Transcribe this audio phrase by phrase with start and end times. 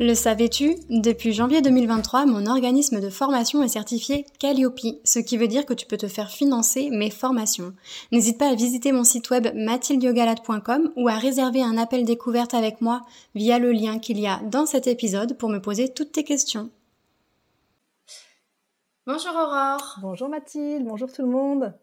[0.00, 5.48] Le savais-tu Depuis janvier 2023, mon organisme de formation est certifié Calliope, ce qui veut
[5.48, 7.74] dire que tu peux te faire financer mes formations.
[8.12, 12.80] N'hésite pas à visiter mon site web mathildiogalade.com ou à réserver un appel découverte avec
[12.80, 13.00] moi
[13.34, 16.70] via le lien qu'il y a dans cet épisode pour me poser toutes tes questions.
[19.04, 19.96] Bonjour Aurore.
[20.00, 21.74] Bonjour Mathilde, bonjour tout le monde.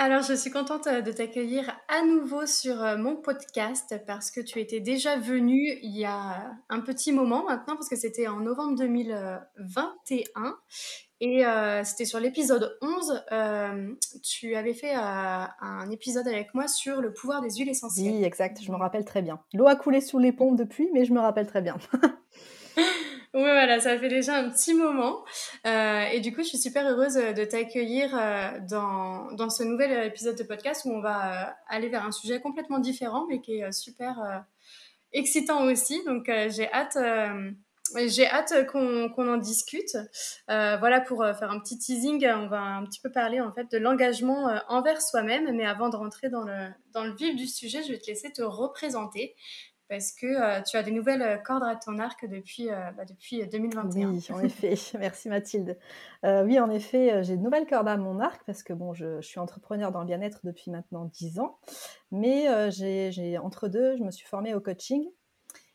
[0.00, 4.40] Alors, je suis contente euh, de t'accueillir à nouveau sur euh, mon podcast parce que
[4.40, 8.38] tu étais déjà venue il y a un petit moment maintenant, parce que c'était en
[8.38, 10.56] novembre 2021.
[11.20, 13.24] Et euh, c'était sur l'épisode 11.
[14.22, 18.14] tu avais fait un épisode avec moi sur le pouvoir des huiles essentielles.
[18.14, 19.40] Oui, exact, je me rappelle très bien.
[19.52, 21.76] L'eau a coulé sous les pompes depuis, mais je me rappelle très bien.
[23.34, 25.22] Oui, voilà, ça fait déjà un petit moment.
[25.66, 30.06] Euh, et du coup, je suis super heureuse de t'accueillir euh, dans, dans ce nouvel
[30.06, 33.60] épisode de podcast où on va euh, aller vers un sujet complètement différent, mais qui
[33.60, 34.44] est super
[35.12, 36.02] excitant aussi.
[36.06, 36.96] Donc, j'ai hâte.
[38.06, 39.98] j'ai hâte qu'on en discute.
[40.46, 43.76] voilà, pour faire un petit teasing, on va un petit peu parler en fait de
[43.76, 45.54] l'engagement envers soi-même.
[45.54, 48.32] Mais avant de rentrer dans le, dans le vif du sujet, je vais te laisser
[48.32, 49.36] te représenter
[49.88, 53.04] parce que euh, tu as des nouvelles euh, cordes à ton arc depuis, euh, bah,
[53.04, 54.10] depuis 2021.
[54.10, 54.74] Oui, en effet.
[54.98, 55.78] Merci Mathilde.
[56.24, 59.40] oui, en effet, j'ai de nouvelles cordes à mon arc parce que bon, je, suis
[59.40, 61.58] entrepreneur dans le bien-être depuis maintenant 10 ans.
[62.10, 65.04] Mais j'ai entre deux, je me suis formée au coaching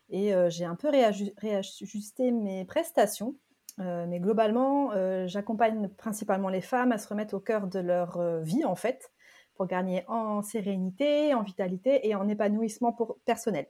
[0.09, 3.35] et j'ai un peu réajusté mes prestations.
[3.77, 4.91] mais globalement,
[5.27, 9.11] j'accompagne principalement les femmes à se remettre au cœur de leur vie en fait
[9.55, 13.67] pour gagner en sérénité, en vitalité et en épanouissement personnel.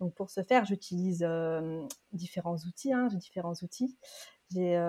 [0.00, 1.26] Donc pour ce faire, j'utilise
[2.12, 2.92] différents outils.
[2.92, 3.96] Hein, j'ai différents outils.
[4.52, 4.82] J'ai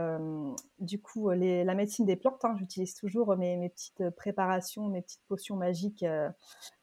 [0.80, 2.44] du coup la médecine des plantes.
[2.46, 6.06] Hein, j'utilise toujours mes, petites préparations, mes petites potions magiques,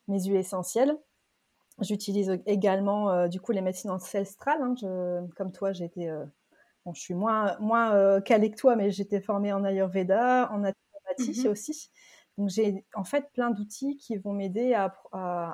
[0.09, 0.97] mes huiles essentielles.
[1.81, 4.63] J'utilise également du coup les médecines ancestrales.
[4.63, 4.75] Hein,
[5.37, 6.11] comme toi, j'étais,
[6.85, 11.49] bon, je suis moins moins calée que toi, mais j'étais formée en Ayurveda, en naturopathie
[11.49, 11.91] mmh aussi.
[12.39, 14.95] Donc j'ai en fait plein d'outils qui vont m'aider à,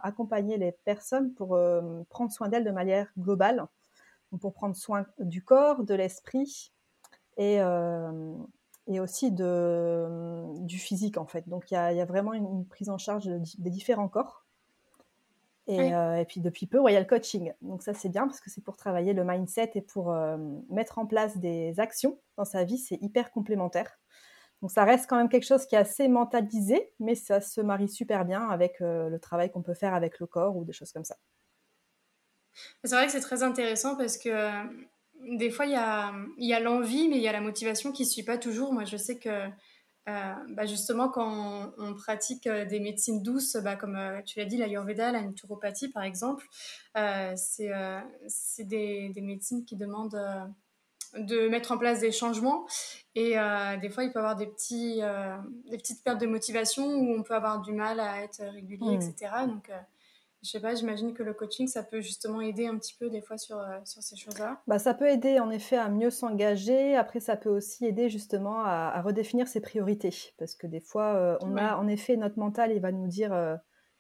[0.03, 3.67] accompagner les personnes pour euh, prendre soin d'elles de manière globale,
[4.39, 6.73] pour prendre soin du corps, de l'esprit
[7.39, 8.37] et, euh,
[8.87, 11.49] et aussi de, du physique en fait.
[11.49, 14.45] Donc il y, a, vraiment une, prise en charge des différents corps.
[15.67, 17.55] Et, euh, et, puis depuis peu, il y a le coaching.
[17.63, 20.15] Donc ça c'est bien parce que c'est pour travailler le mindset et pour
[20.69, 23.99] mettre en place des actions dans sa vie, c'est hyper complémentaire.
[24.65, 27.87] Donc ça reste quand même quelque chose qui est assez mentalisé, mais ça se marie
[27.87, 30.91] super bien avec euh, le travail qu'on peut faire avec le corps ou des choses
[30.91, 31.19] comme ça.
[32.83, 34.65] C'est vrai que c'est très intéressant parce que euh,
[35.37, 38.23] des fois, il y a, l'envie, mais il y a la motivation qui ne suit
[38.23, 38.73] pas toujours.
[38.73, 43.99] Moi, je sais que euh, bah, justement, quand on, pratique des médecines douces, bah, comme
[44.25, 46.47] tu l'as dit, l'ayurveda, la naturopathie par exemple,
[47.37, 47.69] c'est
[48.61, 50.19] des, médecines qui demandent
[51.19, 52.67] de mettre en place des changements.
[53.15, 55.37] Et euh, des fois, il peut y avoir des, petits, euh,
[55.71, 59.33] des petites pertes de motivation où on peut avoir du mal à être régulier, etc.
[59.45, 59.47] Mm.
[59.49, 59.79] Donc, euh,
[60.43, 63.23] je sais pas, j'imagine que le coaching, ça peut justement aider un petit peu des
[63.23, 64.61] fois sur, sur ces choses-là.
[64.67, 66.97] Bah, ça peut aider en effet à mieux s'engager.
[66.97, 70.13] Après, ça peut aussi aider justement à, redéfinir ses priorités.
[70.37, 73.33] Parce que des fois, on a en effet notre mental, il va nous dire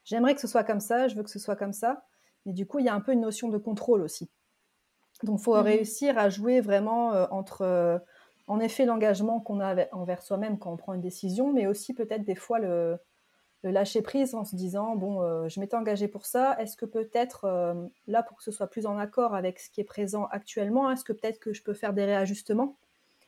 [0.04, 2.04] j'aimerais que ce soit comme ça, je veux que ce soit comme ça.
[2.44, 4.30] Mais du coup, il y a un peu une notion de contrôle aussi.
[5.24, 8.00] Donc, il faut mmh réussir à jouer vraiment entre,
[8.46, 12.24] en effet, l'engagement qu'on a envers soi-même quand on prend une décision, mais aussi peut-être
[12.24, 12.98] des fois le,
[13.62, 16.54] lâcher prise en se disant bon, je m'étais engagé pour ça.
[16.60, 17.46] Est-ce que peut-être
[18.06, 21.04] là, pour que ce soit plus en accord avec ce qui est présent actuellement, est-ce
[21.04, 22.76] que peut-être que je peux faire des réajustements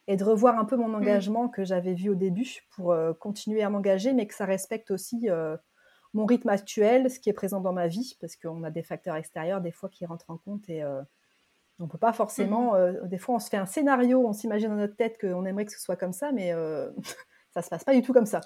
[0.08, 0.94] et de revoir un peu mon mmh.
[0.94, 5.28] engagement que j'avais vu au début pour continuer à m'engager, mais que ça respecte aussi
[6.16, 9.16] mon rythme actuel, ce qui est présent dans ma vie, parce qu'on a des facteurs
[9.16, 10.82] extérieurs des fois qui rentrent en compte et
[11.78, 12.73] on peut pas forcément.
[12.73, 12.76] Mmh.
[12.76, 15.67] Euh, des fois, on se fait un scénario, on s'imagine dans notre tête qu'on aimerait
[15.67, 16.90] que ce soit comme ça, mais euh,
[17.55, 18.40] ça se passe pas du tout comme ça.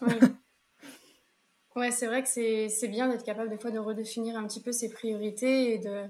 [1.77, 4.73] Ouais, c'est vrai que c'est bien d'être capable des fois de redéfinir un petit peu
[4.73, 6.05] ses priorités et de,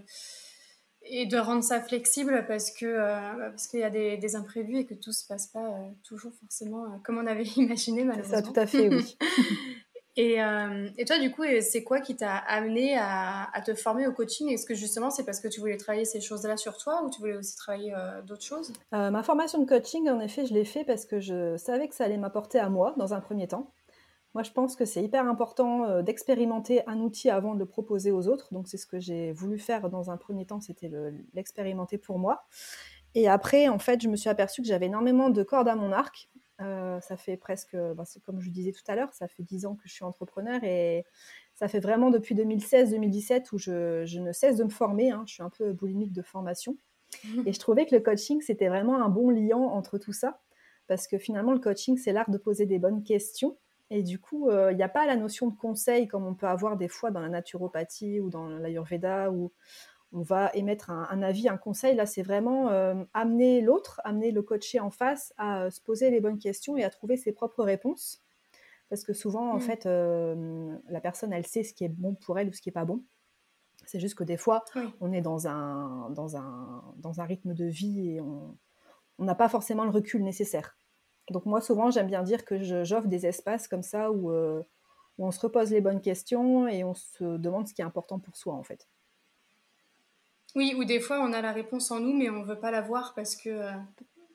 [1.03, 4.87] et de rendre ça flexible parce que euh, parce qu'il y a des, imprévus et
[4.87, 5.69] que tout se passe pas
[6.05, 8.37] toujours forcément comme on avait imaginé malheureusement.
[8.37, 9.17] Ça, tout à fait, oui.
[10.17, 14.13] Et, euh, et, toi, du coup, c'est quoi qui t'a amené à, te former au
[14.13, 14.49] coaching?
[14.51, 17.21] Est-ce que justement, c'est parce que tu voulais travailler ces choses-là sur toi ou tu
[17.21, 18.73] voulais aussi travailler euh, d'autres choses?
[18.93, 21.95] Euh, Ma formation de coaching, en effet, je l'ai fait parce que je savais que
[21.95, 23.73] ça allait m'apporter à moi dans un premier temps.
[24.35, 28.29] Moi, je pense que c'est hyper important d'expérimenter un outil avant de le proposer aux
[28.29, 28.53] autres.
[28.53, 30.89] Donc, c'est ce que j'ai voulu faire dans un premier temps, c'était
[31.35, 32.45] l'expérimenter pour moi.
[33.17, 35.91] Et après, en fait, je me suis aperçue que j'avais énormément de cordes à mon
[35.91, 36.29] arc
[36.61, 39.75] euh, ça fait presque, bah, comme je disais tout à l'heure, ça fait 10 ans
[39.75, 41.05] que je suis entrepreneur et
[41.55, 45.11] ça fait vraiment depuis 2016-2017 où je, ne cesse de me former.
[45.11, 45.25] Hein.
[45.27, 46.77] Je suis un peu boulimique de formation.
[47.47, 50.41] Et je trouvais que le coaching, c'était vraiment un bon liant entre tout ça.
[50.87, 53.57] Parce que finalement, le coaching, c'est l'art de poser des bonnes questions.
[53.91, 56.47] Et du coup, euh, il n'y a pas la notion de conseil comme on peut
[56.47, 59.53] avoir des fois dans la naturopathie ou dans l'ayurveda ou
[60.13, 61.95] on va émettre un, avis, un conseil.
[61.95, 66.11] Là, c'est vraiment euh, amener l'autre, amener le coaché en face à euh, se poser
[66.11, 68.21] les bonnes questions et à trouver ses propres réponses.
[68.89, 69.61] Parce que souvent, en mm.
[69.61, 72.69] fait, euh, la personne, elle sait ce qui est bon pour elle ou ce qui
[72.71, 73.05] n'est pas bon.
[73.87, 74.65] C'est juste que des fois,
[75.01, 78.57] on est dans un, dans, un, dans un rythme de vie et on
[79.19, 80.77] n'a pas forcément le recul nécessaire.
[81.31, 85.31] Donc moi, souvent, j'aime bien dire que j'offre des espaces comme ça où, où on
[85.31, 88.55] se repose les bonnes questions et on se demande ce qui est important pour soi,
[88.55, 88.87] en fait.
[90.57, 92.81] Oui, ou des fois on a la réponse en nous, mais on veut pas la
[92.81, 93.73] voir parce que euh,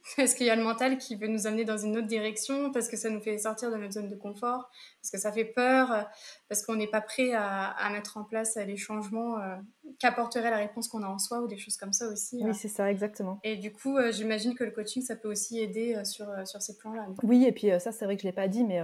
[0.17, 2.88] parce qu'il y a le mental qui veut nous amener dans une autre direction, parce
[2.88, 4.69] que ça nous fait sortir de notre zone de confort,
[5.01, 6.07] parce que ça fait peur,
[6.47, 9.56] parce qu'on n'est pas prêt à, mettre en place les changements euh,
[10.00, 12.39] qu'apporterait la réponse qu'on a en soi ou des choses comme ça aussi.
[12.44, 13.39] Oui, c'est ça, exactement.
[13.44, 16.77] Et du coup, euh, j'imagine que le coaching, ça peut aussi aider sur, sur ces
[16.77, 17.07] plans-là.
[17.23, 18.81] Oui, et puis ça, c'est vrai que je ne l'ai pas dit, mais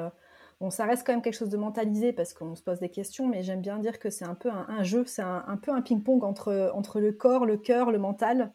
[0.61, 3.27] Bon, ça reste quand même quelque chose de mentalisé parce qu'on se pose des questions,
[3.27, 6.23] mais j'aime bien dire que c'est un peu un, jeu, c'est un, peu un ping-pong
[6.23, 8.53] entre, entre le corps, le cœur, le mental.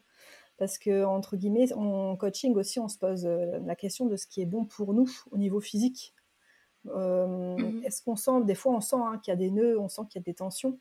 [0.57, 4.25] Parce que, entre guillemets, en coaching aussi, on se pose euh, la question de ce
[4.25, 6.15] qui est bon pour nous au niveau physique.
[6.85, 7.83] Euh, mhm.
[7.83, 10.03] Est-ce qu'on sent, des fois, on sent hein, qu'il y a des nœuds, on sent
[10.09, 10.79] qu'il y a des tensions.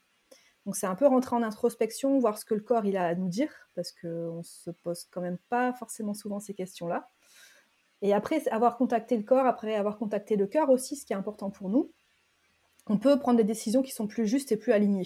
[0.64, 3.16] Donc, c'est un peu rentrer en introspection, voir ce que le corps il a à
[3.16, 7.10] nous dire, parce qu'on ne se pose quand même pas forcément souvent ces questions-là.
[8.02, 11.16] Et après avoir contacté le corps, après avoir contacté le cœur aussi, ce qui est
[11.16, 11.92] important pour nous,
[12.86, 15.04] on peut prendre des décisions qui sont plus justes et plus alignées.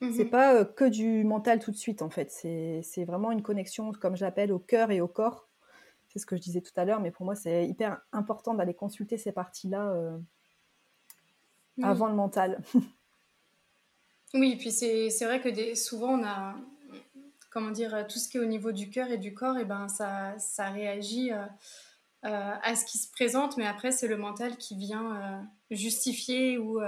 [0.00, 2.30] Ce C'est pas euh, que du mental tout de suite en fait.
[2.30, 5.48] C'est vraiment une connexion, comme j'appelle, au cœur et au corps.
[6.08, 8.74] C'est ce que je disais tout à l'heure, mais pour moi c'est hyper important d'aller
[8.74, 10.18] consulter ces parties-là euh,
[11.82, 12.62] avant le mental.
[14.34, 16.56] oui, et puis c'est vrai que des, souvent on a,
[17.56, 19.64] comment dire, euh, tout ce qui est au niveau du cœur et du corps, et
[19.64, 21.38] ben ça, ça réagit euh,
[22.26, 26.82] euh, à ce qui se présente, mais après c'est le mental qui vient justifier ou,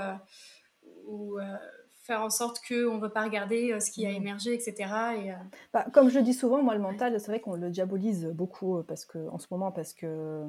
[1.06, 1.38] ou
[2.03, 4.17] faire en sorte qu'on ne veut pas regarder ce qui a mmh.
[4.17, 4.75] émergé, etc.
[5.17, 5.32] Et,
[5.73, 9.06] bah, comme je dis souvent, moi le mental, c'est vrai qu'on le diabolise beaucoup parce
[9.06, 10.44] que, en ce moment parce que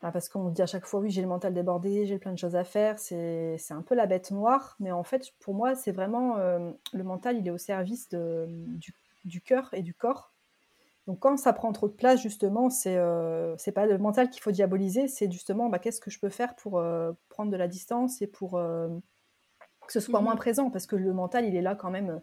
[0.00, 2.38] bah, parce qu'on dit à chaque fois, oui, j'ai le mental débordé, j'ai plein de
[2.38, 5.92] choses à faire, c'est un peu la bête noire, mais en fait, pour moi, c'est
[5.92, 8.94] vraiment le mental, il est au service de, du
[9.24, 10.32] du cœur et du corps.
[11.06, 14.52] Donc quand ça prend trop de place, justement, c'est euh, pas le mental qu'il faut
[14.52, 18.22] diaboliser, c'est justement bah, qu'est-ce que je peux faire pour euh, prendre de la distance
[18.22, 18.88] et pour euh,
[19.86, 20.38] que ce soit moins mhm.
[20.38, 22.22] présent, parce que le mental, il est là quand même,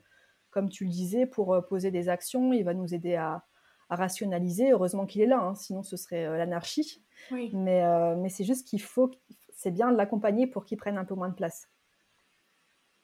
[0.49, 3.43] comme tu le disais, pour poser des actions, il va nous aider à,
[3.89, 4.71] rationaliser.
[4.71, 7.03] Heureusement qu'il est là, hein, sinon ce serait l'anarchie.
[7.31, 7.83] Mais,
[8.15, 9.09] mais c'est juste qu'il faut,
[9.51, 11.67] c'est bien de l'accompagner pour qu'il prenne un peu moins de place.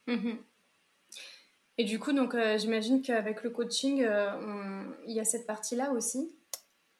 [0.08, 0.38] Mhm.
[1.78, 5.92] Et du coup, donc, euh, j'imagine qu'avec le coaching, euh, il y a cette partie-là
[5.92, 6.34] aussi.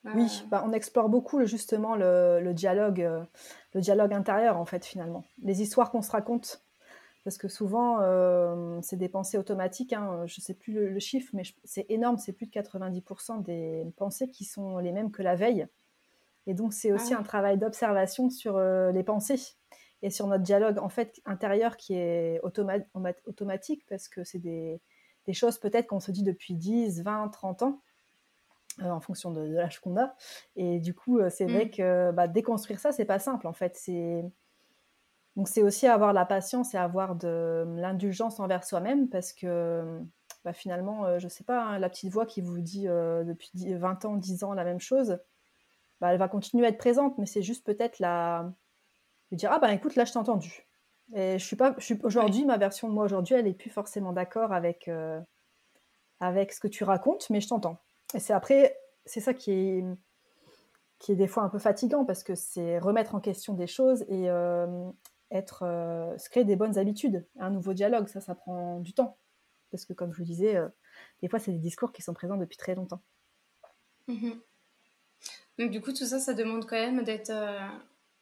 [0.04, 0.46] Oui, euh.
[0.48, 3.10] bah, on explore beaucoup justement le, dialogue,
[3.72, 6.62] le dialogue intérieur en fait finalement, les histoires qu'on se raconte,
[7.24, 7.98] parce que souvent
[8.82, 9.92] c'est des pensées automatiques.
[9.92, 13.84] Hein, je ne sais plus le, chiffre, mais c'est énorme, c'est plus de 90% des
[13.96, 15.66] pensées qui sont les mêmes que la veille.
[16.46, 19.56] Et donc c'est aussi ah un travail d'observation sur les pensées
[20.02, 24.80] et sur notre dialogue en fait intérieur qui est automatique parce que c'est des,
[25.32, 27.82] choses peut-être qu'on se dit depuis 10, 20, 30 ans.
[28.82, 30.14] Euh, en fonction de, l'âge qu'on a.
[30.54, 31.70] Et du coup, euh, c'est vrai mm.
[31.70, 33.74] que bah, déconstruire ça, c'est pas simple en fait.
[33.74, 34.22] C'est
[35.34, 39.98] donc c'est aussi avoir la patience et avoir de l'indulgence envers soi-même parce que
[40.44, 44.04] bah, finalement, euh, je sais pas, hein, la petite voix qui vous dit depuis 20
[44.04, 45.18] ans, 10 ans la même chose,
[46.02, 48.52] bah, elle va continuer à être présente, mais c'est juste peut-être la
[49.30, 50.66] de dire ah ben écoute là je t'ai entendu.
[51.14, 53.70] Et je suis pas je suis aujourd'hui ma version de moi aujourd'hui elle est plus
[53.70, 55.20] forcément d'accord avec euh,
[56.20, 57.80] avec ce que tu racontes mais je t'entends.
[58.14, 59.84] Et c'est après c'est ça qui est
[60.98, 64.02] qui est des fois un peu fatigant parce que c'est remettre en question des choses
[64.08, 64.90] et euh,
[65.30, 69.18] être euh, se créer des bonnes habitudes un nouveau dialogue ça ça prend du temps.
[69.70, 70.56] Parce que comme je vous disais
[71.22, 73.02] des fois c'est des discours qui sont présents depuis très longtemps.
[74.08, 74.32] Mmh
[75.58, 77.32] donc du coup tout ça ça demande quand même d'être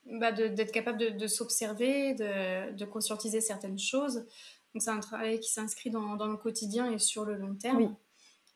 [0.06, 4.26] bah, d'être capable de, s'observer, de, de, conscientiser certaines choses.
[4.74, 7.76] Donc c'est un travail qui s'inscrit dans, dans, le quotidien et sur le long terme.
[7.76, 7.88] Oui.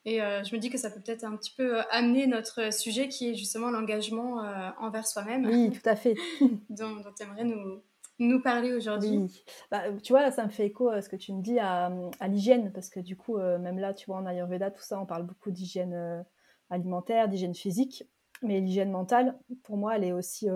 [0.04, 2.72] Et euh, je me dis que ça peut peut-être un petit peu euh, amener notre
[2.72, 5.46] sujet qui est justement l'engagement euh, envers soi-même.
[5.46, 6.14] Oui, tout à fait.
[6.70, 7.82] dont, dont tu aimerais nous,
[8.18, 9.18] nous parler aujourd'hui.
[9.18, 9.44] Oui.
[9.70, 11.92] Bah, tu vois, là, ça me fait écho à ce que tu me dis à,
[12.20, 15.06] à l'hygiène, parce que du coup, même là, tu vois, en Ayurveda, tout ça, on
[15.06, 16.24] parle beaucoup d'hygiène
[16.70, 18.04] alimentaire, d'hygiène physique,
[18.42, 20.48] mais l'hygiène mentale, pour moi, elle est aussi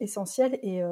[0.00, 0.58] essentielle.
[0.62, 0.82] Et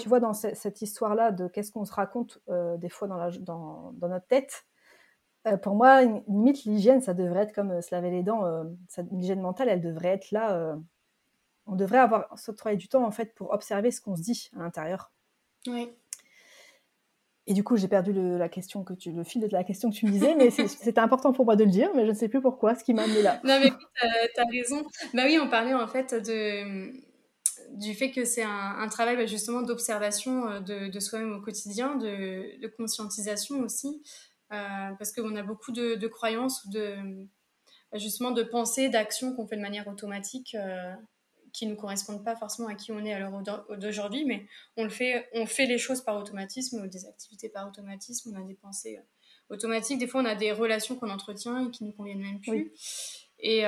[0.00, 2.40] tu vois, dans cette histoire-là de qu'est-ce qu'on se raconte
[2.78, 4.66] des fois dans, la, dans, dans notre tête,
[5.46, 8.44] euh, pour moi, limite, l'hygiène, ça devrait être comme euh, se laver les dents.
[8.44, 8.64] Euh,
[9.10, 10.76] l'hygiène mentale, elle devrait être là.
[11.66, 14.60] on devrait avoir travail du temps, en fait, pour observer ce qu'on se dit à
[14.60, 15.12] l'intérieur.
[15.66, 15.92] Oui.
[17.46, 19.90] Et du coup, j'ai perdu le, la question que tu, le fil de la question
[19.90, 22.16] que tu me disais, mais c'était important pour moi de le dire, mais je ne
[22.16, 23.40] sais plus pourquoi, ce qui m'a amené là.
[23.44, 24.82] Non, mais tu as, raison.
[25.12, 26.92] Bah oui, on parlait en fait de,
[27.76, 32.60] du fait que c'est un, travail bah, justement d'observation de, de soi-même au quotidien, de,
[32.60, 34.02] de conscientisation aussi.
[34.52, 37.26] Euh, parce qu'on a beaucoup de, croyances ou de,
[37.94, 40.92] justement de pensées, d'actions qu'on fait de manière automatique euh,
[41.52, 43.42] qui ne correspondent pas forcément à qui on est à l'heure
[43.78, 48.32] d'aujourd'hui, mais on, le fait, on fait les choses par automatisme, des activités par automatisme,
[48.34, 51.70] on a des pensées euh, automatiques, des fois on a des relations qu'on entretient et
[51.70, 52.72] qui ne nous conviennent même plus.
[53.38, 53.64] Et,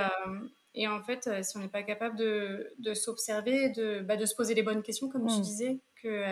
[0.74, 4.36] et, en fait, si on n'est pas capable de, de s'observer, de, bah, de se
[4.36, 5.40] poser les bonnes questions, comme tu mm.
[5.40, 6.24] disais, que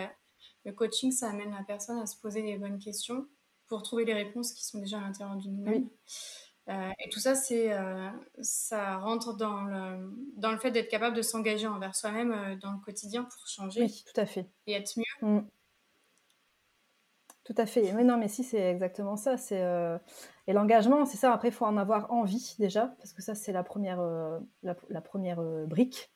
[0.65, 3.27] le coaching, ça amène la personne à se poser les bonnes questions
[3.67, 5.89] pour trouver les réponses qui sont déjà à l'intérieur de nous-mêmes.
[6.69, 8.09] Euh, et tout ça, c'est, euh,
[8.41, 12.71] ça rentre dans le, dans le fait d'être capable de s'engager envers soi-même euh, dans
[12.71, 13.81] le quotidien pour changer.
[13.81, 14.49] Oui, tout à fait.
[14.67, 15.27] Et être mieux.
[15.27, 15.47] Mm.
[17.43, 17.91] Tout à fait.
[17.91, 19.35] Mais non, mais si, c'est exactement ça.
[19.35, 19.61] C'est,
[20.47, 21.33] Et l'engagement, c'est ça.
[21.33, 24.01] Après, il faut en avoir envie déjà, parce que ça, c'est la première,
[24.61, 26.13] la, première brique.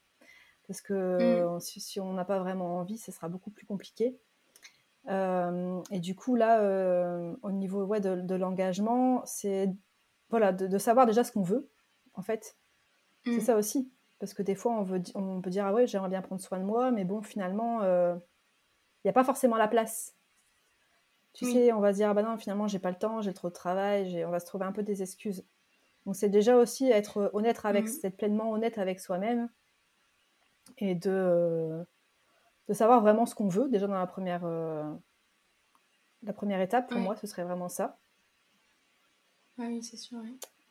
[0.68, 1.60] Parce que mm.
[1.60, 4.18] si, si, on n'a pas vraiment envie, ce sera beaucoup plus compliqué.
[5.10, 6.62] Et du coup, là,
[7.42, 9.70] au niveau ouais, de, l'engagement, c'est
[10.30, 11.70] voilà, de, savoir déjà ce qu'on veut,
[12.14, 12.58] en fait.
[13.26, 13.42] C'est mm.
[13.42, 13.92] ça aussi.
[14.20, 16.60] Parce que des fois, on, veut, on peut dire Ah ouais, j'aimerais bien prendre soin
[16.60, 18.16] de moi, mais bon, finalement, il euh,
[19.06, 20.16] n'y a pas forcément la place.
[21.34, 23.34] Tu sais, on va se dire Ah bah non, finalement, j'ai pas le temps, j'ai
[23.34, 25.46] trop de travail, on va se trouver un peu des excuses.
[26.06, 28.00] Donc, c'est déjà aussi être honnête avec, mm.
[28.04, 29.50] être pleinement honnête avec soi-même
[30.80, 31.86] et de
[32.68, 34.84] de savoir vraiment ce qu'on veut, déjà dans la première, euh,
[36.24, 37.98] la première étape, pour moi, ce serait vraiment ça.
[39.66, 40.18] Oui, c'est sûr.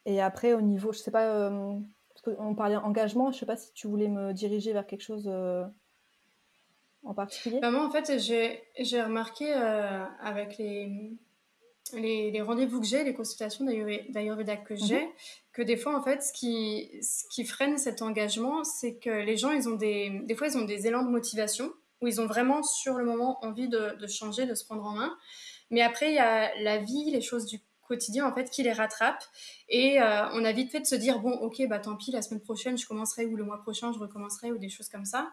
[0.04, 1.78] Et après, au niveau, je sais pas, euh,
[2.38, 5.64] on parlait engagement, je sais pas si tu voulais me diriger vers quelque chose euh,
[7.02, 7.58] en particulier.
[7.60, 11.16] Bah, moi, en fait, j'ai remarqué avec les,
[11.94, 15.10] les, rendez-vous que j'ai, les consultations d'Ayurveda que j'ai, mhm.
[15.52, 19.36] que des fois, en fait, ce qui, ce qui freine cet engagement, c'est que les
[19.36, 22.26] gens, ils ont des, des fois, ils ont des élans de motivation où ils ont
[22.26, 25.16] vraiment sur le moment envie de, changer, de se prendre en main.
[25.70, 28.72] Mais après, il y a la vie, les choses du quotidien en fait qui les
[28.72, 29.24] rattrapent
[29.68, 32.22] et euh, on a vite fait de se dire bon ok bah tant pis la
[32.22, 35.30] semaine prochaine je commencerai ou le mois prochain je recommencerai ou des choses comme ça.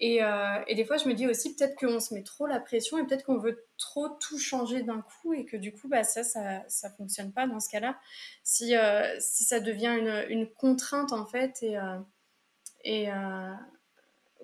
[0.00, 2.58] Et, euh, et des fois je me dis aussi peut-être qu'on se met trop la
[2.58, 6.02] pression et peut-être qu'on veut trop tout changer d'un coup et que du coup bah
[6.02, 7.98] ça ça ça fonctionne pas dans ce cas-là.
[8.42, 11.78] Si euh, si ça devient une, une, contrainte en fait et
[12.84, 13.08] et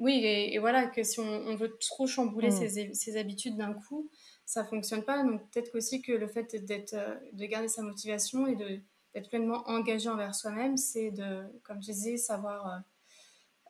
[0.01, 2.95] oui, et, voilà, que si on, veut trop chambouler mm.
[2.95, 4.11] ses, habitudes d'un coup,
[4.49, 5.23] ça fonctionne pas.
[5.25, 8.81] Donc peut-être aussi que le fait d'être, euh, de garder sa motivation et de,
[9.15, 12.83] d'être pleinement engagé envers soi-même, c'est de, comme je disais, savoir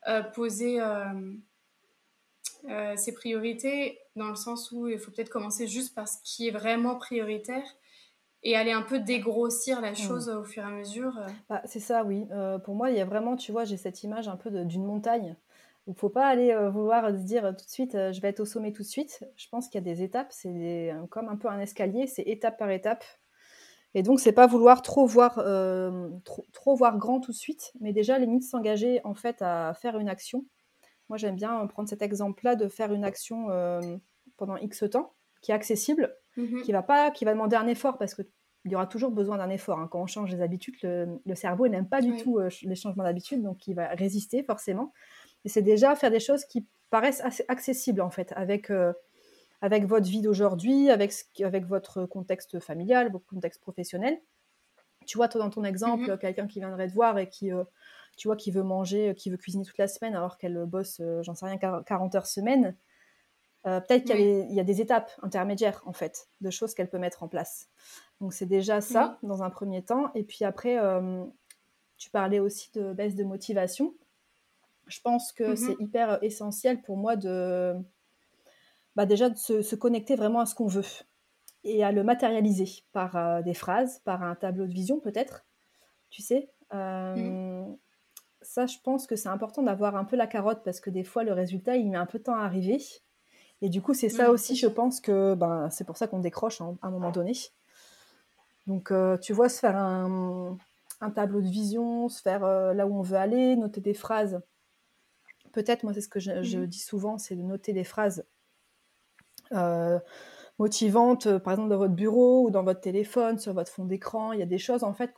[0.06, 0.80] euh, euh, poser
[2.96, 6.52] ses priorités dans le sens où il faut peut-être commencer juste par ce qui est
[6.52, 7.64] vraiment prioritaire
[8.44, 9.96] et aller un peu dégrossir la mm.
[9.96, 11.12] chose au fur et à mesure.
[11.48, 12.26] Bah, c'est ça, oui.
[12.64, 15.36] pour moi, il y a vraiment, tu vois, j'ai cette image un peu d'une montagne
[15.88, 18.28] il ne faut pas aller euh, vouloir se dire tout de suite, euh, je vais
[18.28, 19.24] être au sommet tout de suite.
[19.36, 22.58] Je pense qu'il y a des étapes, c'est comme un peu un escalier, c'est étape
[22.58, 23.04] par étape.
[23.94, 26.10] Et donc, c'est pas vouloir trop voir, euh,
[26.52, 30.10] trop, voir grand tout de suite, mais déjà, limite, s'engager en fait à faire une
[30.10, 30.44] action.
[31.08, 33.46] Moi, j'aime bien prendre cet exemple-là de faire une action
[34.36, 36.60] pendant X temps, qui est accessible, mhm.
[36.60, 38.26] qui va pas, qui va demander un effort, parce qu'il
[38.66, 39.78] y aura toujours besoin d'un effort.
[39.78, 39.88] Hein.
[39.90, 43.66] Quand on change les habitudes, le, cerveau n'aime pas du tout les changements d'habitude, donc
[43.66, 44.92] il va résister forcément.
[45.44, 48.92] C'est déjà faire des choses qui paraissent assez accessibles en fait, avec, euh,
[49.60, 54.18] avec votre vie d'aujourd'hui, avec, avec votre contexte familial, votre contexte professionnel.
[55.06, 56.18] Tu vois, toi dans ton exemple, mhm.
[56.18, 57.64] quelqu'un qui viendrait te voir et qui, euh,
[58.16, 61.22] tu vois, qui veut manger, qui veut cuisiner toute la semaine alors qu'elle bosse, euh,
[61.22, 62.76] j'en sais rien, 40 heures semaine.
[63.64, 67.28] Peut-être qu'il y, a des étapes intermédiaires en fait, de choses qu'elle peut mettre en
[67.28, 67.68] place.
[68.18, 70.10] Donc c'est déjà ça dans un premier temps.
[70.14, 70.78] Et puis après,
[71.98, 73.94] tu parlais aussi de baisse de motivation.
[74.88, 75.86] Je pense que c'est Mhm.
[75.86, 77.74] hyper essentiel pour moi de
[78.96, 80.84] bah, déjà de se, se connecter vraiment à ce qu'on veut
[81.64, 85.46] et à le matérialiser par euh, des phrases, par un tableau de vision peut-être,
[86.10, 86.50] tu sais.
[86.72, 86.78] Mhm.
[86.78, 87.66] Euh,
[88.42, 91.24] ça, je pense que c'est important d'avoir un peu la carotte parce que des fois,
[91.24, 92.78] le résultat, il met un peu de temps à arriver.
[93.62, 96.20] Et du coup, c'est ça c'est aussi, je pense que ben, c'est pour ça qu'on
[96.20, 97.32] décroche hein, à un moment donné.
[98.66, 100.58] Donc, euh, tu vois, se faire un,
[101.00, 104.40] un tableau de vision, se faire euh, là où on veut aller, noter des phrases.
[105.58, 106.64] Peut-être, moi, c'est ce que je, je Mhm.
[106.64, 108.24] dis souvent, c'est de noter des phrases
[109.52, 109.98] euh,
[110.58, 114.32] motivantes, euh, par exemple dans votre bureau ou dans votre téléphone, sur votre fond d'écran.
[114.32, 115.14] Il y a des choses en fait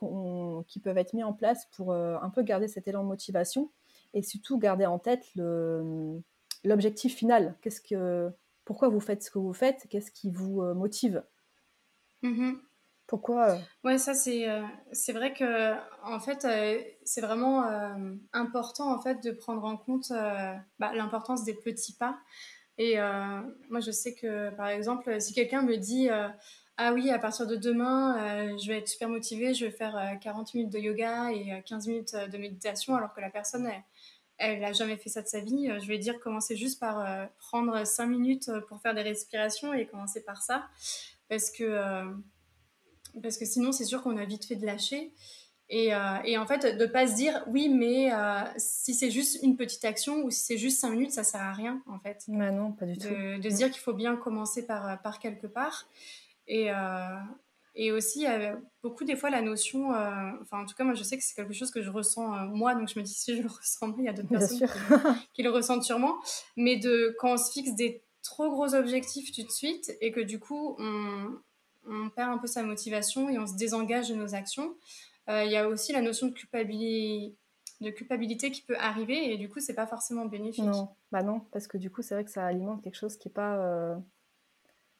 [0.67, 3.71] qui peuvent être mises en place pour euh, un peu garder cet élan de motivation
[4.13, 6.21] et surtout garder en tête le-
[6.63, 7.57] l'objectif final.
[7.61, 8.31] Qu'est-ce que,
[8.65, 9.87] pourquoi vous faites ce que vous faites?
[9.89, 11.23] Qu'est-ce qui vous motive?
[12.21, 12.70] Mhm.
[13.11, 14.61] Pourquoi euh, Ouais, ça c'est euh,
[14.93, 17.65] c'est vrai que en fait euh, c'est vraiment
[18.31, 20.13] important en fait de prendre en compte
[20.79, 22.17] bah, l'importance des petits pas.
[22.77, 22.95] Et
[23.69, 26.07] moi je sais que par exemple si quelqu'un me dit
[26.77, 30.15] ah oui à partir de demain je vais être super motivée, je vais faire euh,
[30.15, 33.83] 40 minutes de yoga et euh, 15 minutes de méditation alors que la personne elle,
[34.37, 37.85] elle a jamais fait ça de sa vie, je vais dire commencer juste par prendre
[37.85, 40.69] 5 minutes pour faire des respirations et commencer par ça
[41.27, 42.13] parce que
[43.21, 45.11] parce que sinon, c'est sûr qu'on a vite fait de lâcher.
[45.73, 49.41] Et, euh, et en fait, de pas se dire, oui, mais euh, si c'est juste
[49.41, 52.23] une petite action ou si c'est juste cinq minutes, ça sert à rien, en fait.
[52.27, 53.07] bah non, pas du tout.
[53.07, 53.57] De, de se Mm.
[53.57, 55.87] dire qu'il faut bien commencer par, par quelque part.
[56.47, 57.15] Et, euh,
[57.73, 60.83] et aussi, il y a beaucoup des fois la notion, euh, enfin, en tout cas,
[60.83, 63.03] moi, je sais que c'est quelque chose que je ressens euh, moi, donc je me
[63.05, 64.73] dis, si je le ressens il y a d'autres personnes qui,
[65.35, 66.15] qui le ressentent sûrement.
[66.57, 70.19] Mais de, quand on se fixe des trop gros objectifs tout de suite et que
[70.19, 71.29] du coup, on,
[71.87, 74.75] on perd un peu sa motivation et on se désengage de nos actions.
[75.29, 77.35] Euh, Il y a aussi la notion de culpabilité,
[77.81, 80.63] de culpabilité qui peut arriver et du coup, c'est pas forcément bénéfique.
[80.65, 83.27] non, bah non, parce que du coup, c'est vrai que ça alimente quelque chose qui
[83.27, 83.95] est pas, euh,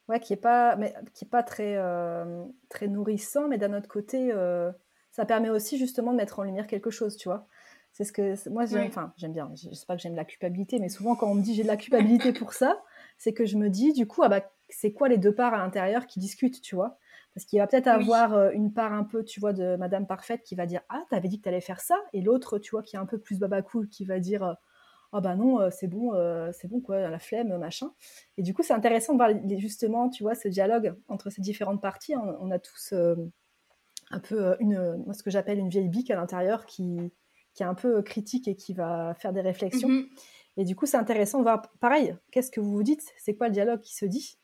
[0.08, 3.88] ouais, qui est pas, mais qui est pas très, euh, très nourrissant, mais d'un autre
[3.88, 4.72] côté, euh,
[5.12, 7.48] ça permet aussi justement de mettre en lumière quelque chose, tu vois.
[7.94, 9.52] C'est ce que moi j'aime, enfin j'aime bien.
[9.54, 11.68] Je sais pas que j'aime la culpabilité, mais souvent quand on me dit j'ai de
[11.68, 12.82] la culpabilité pour ça,
[13.18, 15.58] c'est que je me dis du coup ah bah c'est quoi les deux parts à
[15.58, 16.98] l'intérieur qui discutent, tu vois?
[17.34, 18.06] Parce qu'il va peut-être Oui.
[18.06, 21.04] avoir euh, une part un peu, tu vois, de Madame Parfaite qui va dire ah
[21.10, 23.40] t'avais dit que t'allais faire ça, et l'autre, tu vois, qui est un peu plus
[23.40, 24.54] baba cool qui va dire euh,
[25.14, 26.14] ah bah non euh, c'est bon,
[26.54, 27.92] c'est bon quoi, la flemme machin.
[28.38, 31.42] Et du coup c'est intéressant de voir les- justement, tu vois, ce dialogue entre ces
[31.42, 32.16] différentes parties.
[32.16, 32.94] On, on a tous
[34.12, 37.14] un peu une, moi ce que j'appelle une vieille bique à l'intérieur qui
[37.54, 39.90] qui est un peu critique et qui va faire des réflexions.
[39.90, 40.10] Mhm.
[40.58, 43.14] Et du coup, c'est intéressant de voir, pareil, qu'est-ce que vous vous dites?
[43.18, 44.40] C'est quoi le dialogue qui se dit?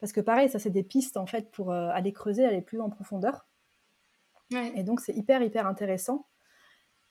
[0.00, 2.80] Parce que pareil, ça, c'est des pistes, en fait, pour euh, aller creuser, aller plus
[2.80, 3.46] en profondeur.
[4.52, 4.72] Ouais.
[4.76, 6.26] Et donc, c'est hyper, hyper intéressant.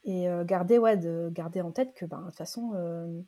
[0.04, 3.22] Et euh, garder, ouais, de garder en tête que, ben, de toute façon, euh,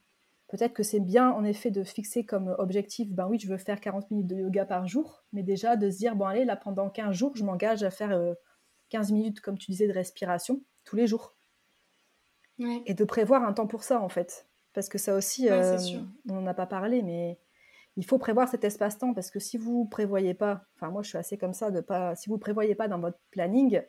[0.48, 3.82] peut-être que c'est bien, en effet, de fixer comme objectif, ben oui, je veux faire
[3.82, 6.90] 40 minutes de yoga par jour, mais déjà de se dire, bon, allez, là, pendant
[6.90, 8.36] 15 jours, je m'engage à faire euh,
[8.90, 11.36] 15 minutes, comme tu disais, de respiration tous les jours
[12.60, 12.82] Ouais.
[12.88, 14.48] et de prévoir un temps pour ça en fait.
[14.74, 15.78] Parce que ça aussi, Ouais,
[16.30, 17.40] on n'en a pas parlé, mais
[17.98, 21.18] il faut prévoir cet espace-temps parce que si vous prévoyez pas, enfin moi je suis
[21.18, 23.82] assez comme ça, de pas, si vous prévoyez pas dans votre planning,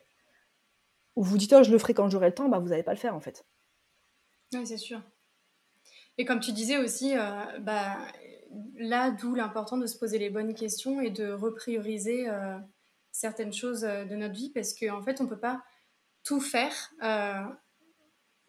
[1.15, 2.93] ou vous dites oh je le ferai quand j'aurai le temps, bah vous n'allez pas
[2.93, 3.45] le faire en fait.
[4.53, 5.01] Ouais, c'est sûr.
[6.17, 7.97] Et comme tu disais aussi, euh, bah,
[8.75, 12.57] là, d'où l'important de se poser les bonnes questions et de reprioriser euh,
[13.11, 15.63] certaines choses euh, de notre vie parce qu'en en fait, on peut pas
[16.23, 16.73] tout faire.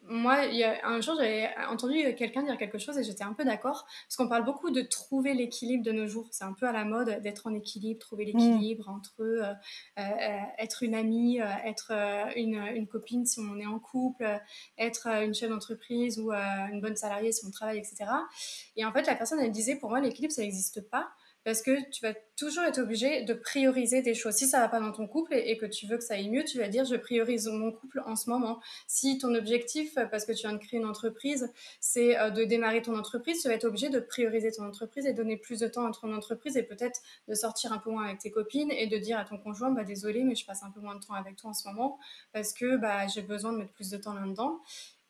[0.07, 3.33] Moi, il y a un jour, j'avais entendu quelqu'un dire quelque chose et j'étais un
[3.33, 6.27] peu d'accord, parce qu'on parle beaucoup de trouver l'équilibre de nos jours.
[6.31, 9.53] C'est un peu à la mode d'être en équilibre, trouver l'équilibre entre euh,
[9.99, 14.23] euh, être une amie, euh, être euh, une, une, copine si on est en couple,
[14.23, 14.37] euh,
[14.77, 16.37] être une chef d'entreprise ou euh,
[16.71, 18.05] une bonne salariée si on travaille, etc.
[18.75, 21.11] Et en fait, la personne, elle disait, pour moi, l'équilibre, ça n'existe pas
[21.43, 24.35] parce que tu vas toujours être obligé de prioriser des choses.
[24.35, 26.29] Si ça va pas dans ton couple et, et, que tu veux que ça aille
[26.29, 28.59] mieux, tu vas dire je priorise mon couple en ce moment.
[28.87, 32.81] Si ton objectif, parce que tu viens de créer une entreprise, c'est euh, de démarrer
[32.81, 35.85] ton entreprise, tu vas être obligé de prioriser ton entreprise et donner plus de temps
[35.85, 38.97] à ton entreprise et peut-être de sortir un peu moins avec tes copines et de
[38.97, 41.35] dire à ton conjoint bah désolé mais je passe un peu moins de temps avec
[41.35, 41.99] toi en ce moment
[42.33, 44.59] parce que bah j'ai besoin de mettre plus de temps là-dedans.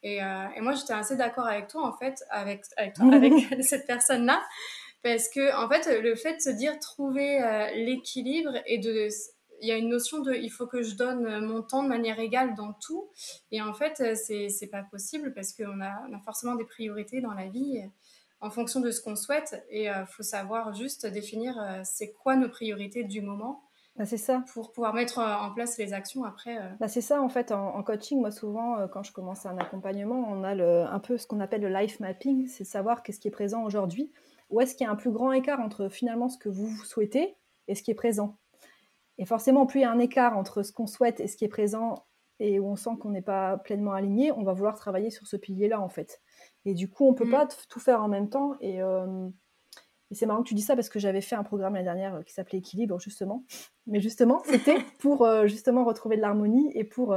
[0.03, 3.33] Et, euh, et, moi j'étais assez d'accord avec toi en fait, avec, avec, toi, avec
[3.63, 4.41] cette personne-là.
[5.03, 9.07] Parce que, en fait, le fait de se dire trouver euh, l'équilibre et de.
[9.63, 12.19] Il y a une notion de il faut que je donne mon temps de manière
[12.19, 13.11] égale dans tout.
[13.51, 17.33] Et en fait, c'est pas possible parce qu'on a, on a forcément des priorités dans
[17.33, 17.79] la vie
[18.39, 19.63] en fonction de ce qu'on souhaite.
[19.69, 23.61] Et il euh, faut savoir juste définir euh, c'est quoi nos priorités du moment.
[23.97, 24.43] Bah, c'est ça.
[24.51, 26.57] Pour pouvoir mettre en place les actions après.
[26.79, 30.43] Bah, c'est ça, en fait, en, coaching, moi, souvent, quand je commence un accompagnement, on
[30.43, 33.31] a le, un peu ce qu'on appelle le life mapping, c'est savoir qu'est-ce qui est
[33.31, 34.11] présent aujourd'hui,
[34.51, 37.37] où est-ce qu'il y a un plus grand écart entre finalement ce que vous souhaitez
[37.67, 38.37] et ce qui est présent?
[39.17, 41.45] Et forcément, plus il y a un écart entre ce qu'on souhaite et ce qui
[41.45, 42.05] est présent,
[42.41, 45.37] et où on sent qu'on n'est pas pleinement aligné, on va vouloir travailler sur ce
[45.37, 46.21] pilier-là, en fait.
[46.65, 47.31] Et du coup, on ne peut mm.
[47.31, 48.55] pas tout faire en même temps.
[48.63, 49.29] Euh,
[50.09, 52.15] et, c'est marrant que tu dis ça parce que j'avais fait un programme l'année dernière
[52.15, 53.45] euh, qui s'appelait Équilibre, justement.
[53.85, 57.15] Mais justement, c'était pour euh, justement retrouver de l'harmonie et pour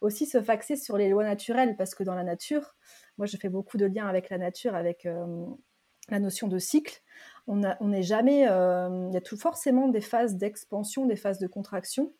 [0.00, 1.76] aussi se faxer sur les lois naturelles.
[1.76, 2.74] Parce que dans la nature,
[3.16, 5.06] moi, je fais beaucoup de liens avec la nature, avec
[6.08, 7.02] la notion de cycle
[7.48, 8.46] on n'est jamais.
[8.48, 12.12] Euh, il y a tout forcément des phases d'expansion, des phases de contraction.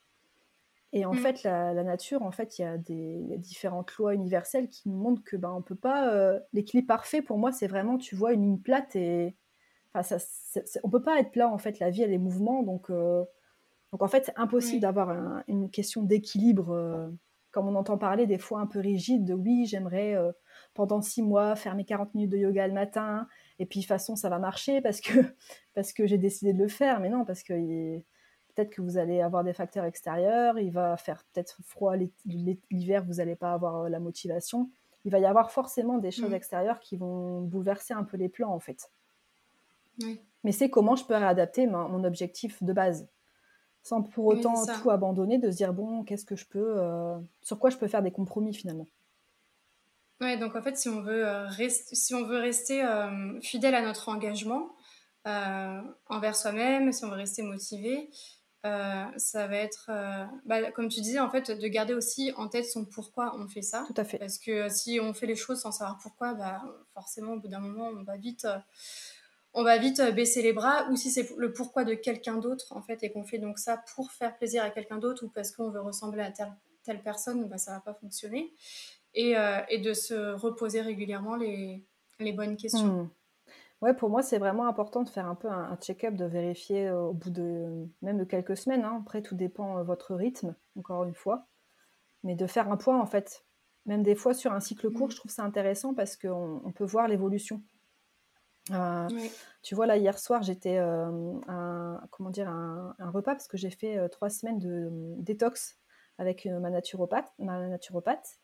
[0.94, 1.18] Et en mm.
[1.18, 5.22] fait, la, nature, en fait, il y, a des différentes lois universelles qui nous montrent
[5.22, 6.10] que ben, on peut pas.
[6.14, 9.36] Euh, l'équilibre parfait, pour moi, c'est vraiment, tu vois, une ligne plate et.
[9.94, 11.78] Enfin, ça, on peut pas être plat, en fait.
[11.78, 12.62] La vie, elle est mouvement.
[12.62, 13.22] Donc, euh,
[13.92, 17.10] donc en fait, c'est impossible d'avoir une question d'équilibre,
[17.50, 20.14] comme on entend parler des fois un peu rigide, de oui, j'aimerais
[20.74, 23.26] pendant six mois faire mes 40 minutes de yoga le matin,
[23.58, 25.12] et puis de toute façon ça va marcher parce que,
[25.74, 27.54] parce que j'ai décidé de le faire, mais non, parce que
[28.54, 31.94] peut-être que vous allez avoir des facteurs extérieurs, il va faire peut-être froid
[32.24, 34.70] l'hiver, vous n'allez pas avoir euh, la motivation.
[35.04, 36.34] Il va y avoir forcément des choses mmh.
[36.34, 38.90] extérieures qui vont bouleverser un peu les plans en fait.
[40.44, 43.08] Mais c'est comment je peux réadapter mon, objectif de base
[43.82, 47.58] sans pour autant tout abandonner, de se dire bon, qu'est-ce que je peux, euh, sur
[47.58, 48.86] quoi je peux faire des compromis finalement.
[50.20, 54.08] Donc en fait, si on veut, euh, si on veut rester euh, fidèle à notre
[54.08, 54.74] engagement
[55.26, 58.10] euh, envers soi-même, si on veut rester motivé,
[58.64, 59.90] ça va être,
[60.44, 63.62] bah, comme tu disais, en fait, de garder aussi en tête son pourquoi on fait
[63.62, 63.84] ça.
[63.86, 64.18] Tout à fait.
[64.18, 67.60] Parce que si on fait les choses sans savoir pourquoi, bah, forcément, au bout d'un
[67.60, 68.46] moment, on va vite,
[69.54, 70.86] on va vite baisser les bras.
[70.90, 73.82] Ou si c'est le pourquoi de quelqu'un d'autre, en fait, et qu'on fait donc ça
[73.94, 76.52] pour faire plaisir à quelqu'un d'autre ou parce qu'on veut ressembler à telle,
[76.84, 78.52] telle personne, bah, ça va pas fonctionner.
[79.18, 81.84] Euh, et, de se reposer régulièrement les,
[82.20, 83.04] les bonnes questions.
[83.04, 83.10] Hmm.
[83.80, 87.00] Ouais, pour moi, c'est vraiment important de faire un peu un, check-up, de vérifier euh,
[87.00, 88.84] au bout de même de quelques semaines.
[88.84, 88.98] Hein.
[89.02, 91.46] Après, tout dépend de euh, votre rythme, encore une fois.
[92.22, 93.44] Mais de faire un point, en fait.
[93.86, 95.12] Même des fois, sur un cycle court, hmm.
[95.12, 97.62] je trouve ça intéressant parce qu'on on peut voir l'évolution.
[99.62, 103.70] Tu vois, là, hier soir, j'étais un, comment dire, un, un, repas parce que j'ai
[103.70, 104.90] fait trois semaines de
[105.22, 105.78] détox
[106.18, 108.38] avec ma naturopathe, ma naturopathe.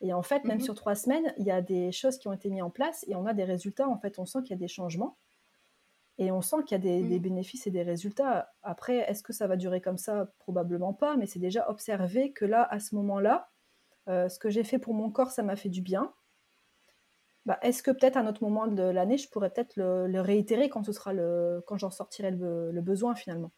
[0.00, 0.64] Et en fait, même mhm.
[0.64, 3.14] sur trois semaines, il y a des choses qui ont été mises en place et
[3.14, 3.88] on a des résultats.
[3.88, 5.16] En fait, on sent qu'il y a des changements
[6.18, 7.18] et on sent qu'il y a des, mhm.
[7.18, 8.52] bénéfices et des résultats.
[8.62, 10.30] Après, est-ce que ça va durer comme ça?
[10.38, 13.50] Probablement pas, mais c'est déjà observé que là, à ce moment-là,
[14.08, 16.12] euh, ce que j'ai fait pour mon corps, ça m'a fait du bien.
[17.46, 20.68] Bah, est-ce que peut-être à un autre moment de l'année, je pourrais peut-être le, réitérer
[20.68, 23.52] quand ce sera le, quand j'en sortirai le, besoin finalement?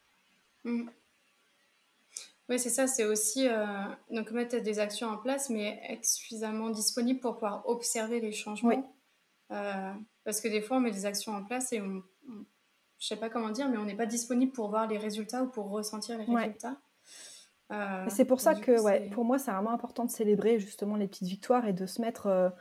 [0.65, 0.91] Mhm.
[2.49, 3.67] Oui, c'est ça, c'est aussi euh,
[4.11, 8.95] donc mettre des actions en place, mais être suffisamment disponible pour pouvoir observer les changements.
[9.51, 9.93] Euh,
[10.25, 12.01] parce que des fois, on met des actions en place et on, ne
[12.99, 15.49] je sais pas comment dire, mais on n'est pas disponible pour voir les résultats ou
[15.49, 16.77] pour ressentir les résultats.
[17.73, 21.09] Euh, c'est pour ça que, ouais, pour moi, c'est vraiment important de célébrer justement les
[21.09, 22.53] petites victoires et de se mettre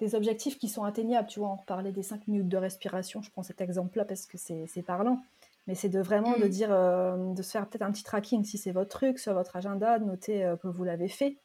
[0.00, 1.28] des objectifs qui sont atteignables.
[1.28, 4.38] Tu vois, on parlait des 5 minutes de respiration, je prends cet exemple-là parce que
[4.38, 5.22] c'est parlant.
[5.70, 6.48] Mais c'est de vraiment de mm.
[6.48, 9.54] dire, euh, de se faire peut-être un petit tracking si c'est votre truc sur votre
[9.54, 11.38] agenda, de noter euh, que vous l'avez fait.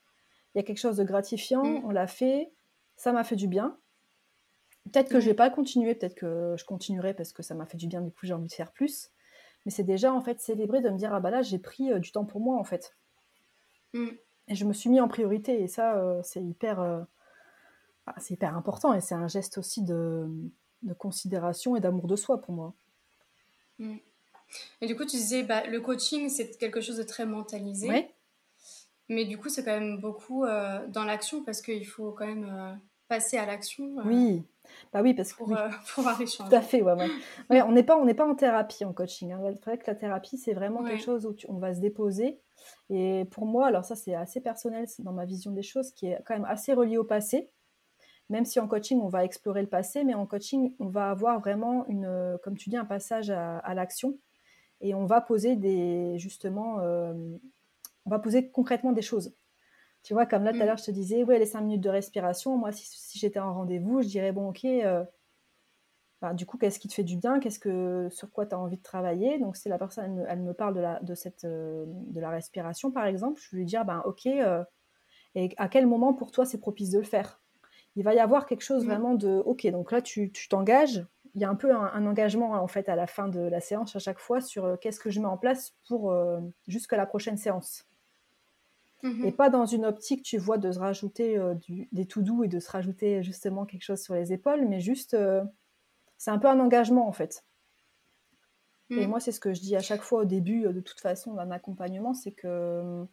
[0.53, 1.85] Il y a quelque chose de gratifiant, mm.
[1.85, 2.51] on l'a fait,
[2.95, 3.77] ça m'a fait du bien.
[4.85, 7.67] Peut-être que je je vais pas continuer, peut-être que je continuerai parce que ça m'a
[7.67, 9.11] fait du bien, du coup j'ai envie de faire plus.
[9.63, 11.99] Mais c'est déjà en fait célébrer de me dire, ah bah là j'ai pris euh,
[11.99, 12.95] du temps pour moi en fait.
[13.93, 14.07] Mm.
[14.47, 16.77] Et je me suis mis en priorité et ça c'est hyper,
[18.07, 20.27] bah, c'est hyper important et c'est un geste aussi de,
[20.81, 22.73] de considération et d'amour de soi pour moi.
[23.77, 23.97] Mm.
[24.81, 27.89] Et du coup, tu disais, bah, le coaching, c'est quelque chose de très mentalisé.
[27.89, 28.05] Oui.
[29.09, 32.49] Mais du coup, c'est quand même beaucoup euh, dans l'action parce qu'il faut quand même
[32.51, 32.73] euh,
[33.07, 33.99] passer à l'action.
[33.99, 34.43] Euh, oui.
[34.91, 35.47] Bah oui, parce que pour,
[35.93, 36.93] pour avoir Tout à fait, ouais,
[37.49, 37.61] ouais.
[37.61, 39.31] on n'est pas, on n'est pas en thérapie en coaching.
[39.31, 39.39] Hein.
[39.53, 42.39] C'est vrai que la thérapie, c'est vraiment quelque chose où on va se déposer.
[42.89, 46.07] Et pour moi, alors ça, c'est assez personnel, c'est dans ma vision des choses, qui
[46.07, 47.51] est quand même assez relié au passé
[48.29, 51.39] même si en coaching, on va explorer le passé, mais en coaching, on va avoir
[51.39, 54.17] vraiment, une, comme tu dis, un passage à, l'action
[54.81, 57.13] et on va poser des, justement, euh,
[58.05, 59.33] on va poser concrètement des choses.
[60.03, 60.67] Tu vois, comme là, tout à mm.
[60.67, 64.01] l'heure, je te disais, ouais, les cinq minutes de respiration, moi, si, j'étais en rendez-vous,
[64.01, 65.03] je dirais, bon, ok, euh,
[66.21, 67.39] bah, du coup, qu'est-ce qui te fait du bien?
[67.39, 69.39] Qu'est-ce que, Sur quoi tu as envie de travailler?
[69.39, 72.91] Donc, si la personne, elle me, parle de la, de, cette, euh, de la respiration,
[72.91, 74.27] par exemple, je vais lui dire, ben, ok,
[75.35, 77.41] et à quel moment pour toi c'est propice de le faire?
[77.97, 81.45] Il va y avoir quelque chose vraiment de OK, donc là tu t'engages, il y
[81.45, 84.19] a un peu un, engagement en fait à la fin de la séance à chaque
[84.19, 86.15] fois sur qu'est-ce que je mets en place pour
[86.67, 87.85] jusqu'à la prochaine séance.
[89.23, 91.39] Et pas dans une optique, tu vois, de se rajouter
[91.91, 95.15] des tout doux et de se rajouter justement quelque chose sur les épaules, mais juste,
[96.17, 97.45] c'est un peu un engagement en fait.
[98.89, 99.09] Et mm.
[99.09, 101.51] moi, c'est ce que je dis à chaque fois au début, de toute façon, d'un
[101.51, 103.05] accompagnement, c'est que,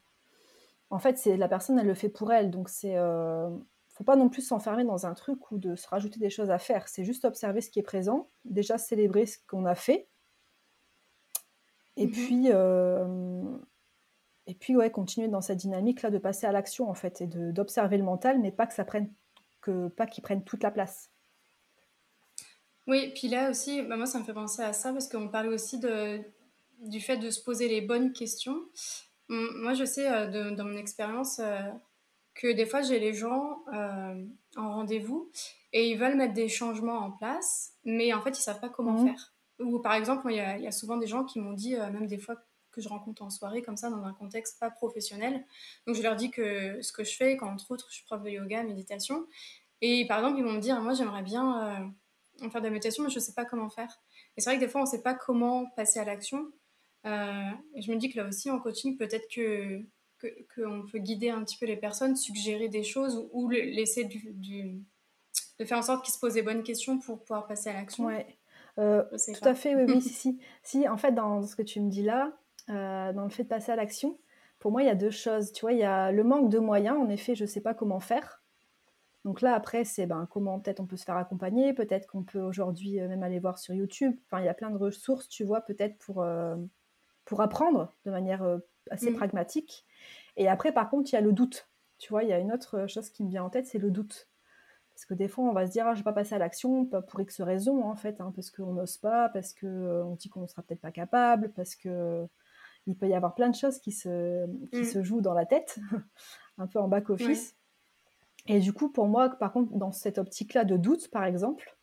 [0.91, 2.51] en fait, c'est la personne, elle le fait pour elle.
[2.51, 2.97] Donc, c'est,
[4.03, 6.59] faut pas non plus s'enfermer dans un truc ou de se rajouter des choses à
[6.59, 6.89] faire.
[6.89, 10.09] C'est juste observer ce qui est présent, déjà célébrer ce qu'on a fait,
[11.97, 12.11] et mm-hmm.
[12.11, 12.49] puis,
[14.47, 17.27] et puis ouais, continuer dans cette dynamique là de passer à l'action en fait et
[17.27, 19.13] d'observer le mental, mais pas que ça prenne
[19.61, 21.11] que pas qu'il prenne toute la place.
[22.89, 25.49] Oui, puis là aussi, bah moi, ça me fait penser à ça parce qu'on parlait
[25.49, 26.21] aussi de,
[26.81, 28.59] du fait de se poser les bonnes questions.
[29.29, 31.61] Moi, je sais euh, dans mon expérience euh,
[32.35, 34.25] que des fois, j'ai les gens euh,
[34.57, 35.31] en rendez-vous
[35.73, 38.93] et ils veulent mettre des changements en place, mais en fait, ils savent pas comment
[38.93, 39.07] mmh.
[39.07, 39.35] faire.
[39.61, 42.07] Ou par exemple, il y, a, y, a souvent des gens qui m'ont dit, même
[42.07, 42.37] des fois
[42.73, 45.45] que je rencontre en soirée, comme ça, dans un contexte pas professionnel.
[45.87, 48.23] Donc, je leur dis que ce que je fais, quand entre autres, je suis prof
[48.23, 49.27] de yoga, méditation.
[49.83, 51.93] Et par exemple, ils vont me dire, moi, j'aimerais bien
[52.51, 54.01] faire de la méditation, mais je ne sais pas comment faire.
[54.37, 56.51] Et c'est vrai que des fois, on ne sait pas comment passer à l'action.
[57.07, 59.83] Euh, et je me dis que là aussi, en coaching, peut-être que
[60.55, 64.83] qu'on peut guider un petit peu les personnes, suggérer des choses ou, laisser du,
[65.59, 68.07] de faire en sorte qu'ils se posent des bonnes questions pour pouvoir passer à l'action.
[68.07, 68.27] Ouais.
[68.79, 70.41] Euh, tout à fait, oui, oui, si, si.
[70.63, 72.33] Si, en fait, dans ce que tu me dis là,
[72.71, 74.19] euh, dans le fait de passer à l'action,
[74.59, 75.53] pour moi, il y a deux choses.
[75.53, 76.97] Tu vois, il y a le manque de moyens.
[76.97, 78.43] En effet, je ne sais pas comment faire.
[79.25, 82.41] Donc là, après, c'est ben, comment peut-être on peut se faire accompagner, peut-être qu'on peut
[82.41, 84.15] aujourd'hui euh, même aller voir sur YouTube.
[84.27, 86.57] Enfin, il y a plein de ressources, tu vois, peut-être pour, euh,
[87.33, 88.59] pour apprendre de manière euh,
[88.91, 89.17] assez mmh.
[89.17, 89.87] pragmatique.
[90.37, 91.67] Et après, par contre, il y a le doute.
[91.97, 93.91] Tu vois, il y a une autre chose qui me vient en tête, c'est le
[93.91, 94.29] doute.
[94.93, 96.39] Parce que des fois, on va se dire, ah, je ne vais pas passer à
[96.39, 100.43] l'action pour X raisons, en fait, hein, parce qu'on n'ose pas, parce qu'on dit qu'on
[100.43, 102.29] ne sera peut-être pas capable, parce que
[102.87, 104.85] il peut y avoir plein de choses qui se, qui mmh.
[104.85, 105.79] se jouent dans la tête,
[106.59, 107.57] un peu en back-office.
[108.47, 111.79] Et du coup, pour moi, par contre, dans cette optique-là de doute, par exemple,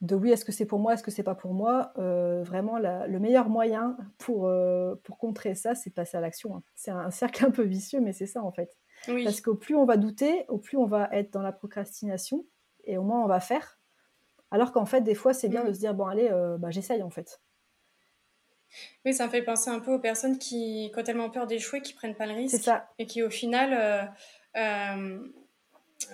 [0.00, 2.78] de oui, est-ce que c'est pour moi, est-ce que c'est pas pour moi, euh, vraiment
[2.78, 6.56] le meilleur moyen pour, euh, pour contrer ça, c'est de passer à l'action.
[6.56, 6.62] Hein.
[6.74, 8.76] C'est un, cercle un peu vicieux, mais c'est ça en fait.
[9.06, 12.46] Parce qu'au plus on va douter, au plus on va être dans la procrastination,
[12.84, 13.78] et au moins on va faire.
[14.50, 15.68] Alors qu'en fait, des fois, c'est bien mm.
[15.68, 17.40] de se dire, bon, allez, euh, bah, j'essaye en fait.
[19.04, 21.82] Oui, ça me fait penser un peu aux personnes qui, quand elles ont peur d'échouer,
[21.82, 22.56] qui prennent pas le risque.
[22.56, 22.88] C'est ça.
[22.98, 24.12] Et qui, au final,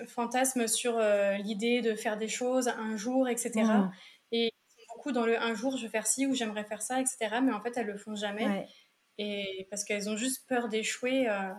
[0.07, 3.51] fantasme sur euh, l'idée de faire des choses un jour, etc.
[3.63, 3.91] Mmh.
[4.31, 4.51] Et
[4.89, 7.39] beaucoup dans le un jour, je vais faire ci ou j'aimerais faire ça, etc.
[7.43, 8.67] Mais en fait, elles le font jamais.
[9.17, 11.51] Et parce qu'elles ont juste peur d'échouer euh,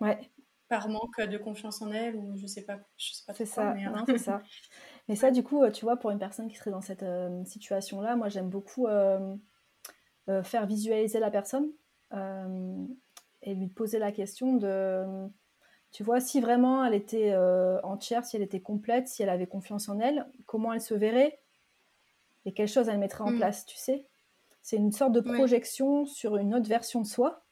[0.00, 0.20] ouais.
[0.68, 2.78] par manque de confiance en elles ou je sais pas.
[2.96, 3.74] Je sais pas c'est ça.
[3.74, 4.40] Mais, euh, ça.
[5.08, 7.04] Mais ça, du coup, tu vois, pour une personne qui serait dans cette
[7.44, 8.86] situation-là, moi, j'aime beaucoup
[10.44, 11.72] faire visualiser la personne
[13.42, 15.28] et lui poser la question de
[15.92, 19.46] tu vois, si vraiment elle était euh, entière, si elle était complète, si elle avait
[19.46, 21.40] confiance en elle, comment elle se verrait
[22.44, 23.36] et quelles choses elle mettrait en mm.
[23.36, 24.06] place, tu sais?
[24.62, 27.42] C'est une sorte de projection sur une autre version de soi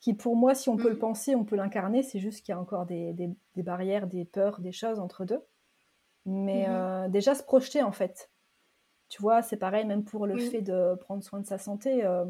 [0.00, 1.00] qui, pour moi, si on peut le mm.
[1.00, 2.02] penser, on peut l'incarner.
[2.02, 3.14] C'est juste qu'il y a encore des,
[3.56, 5.40] barrières, des peurs, des choses entre deux.
[6.24, 6.70] Mais mm-hmm.
[6.70, 8.30] euh, déjà se projeter, en fait.
[9.08, 12.24] Tu vois, c'est pareil, même pour le fait de prendre soin de sa santé, euh,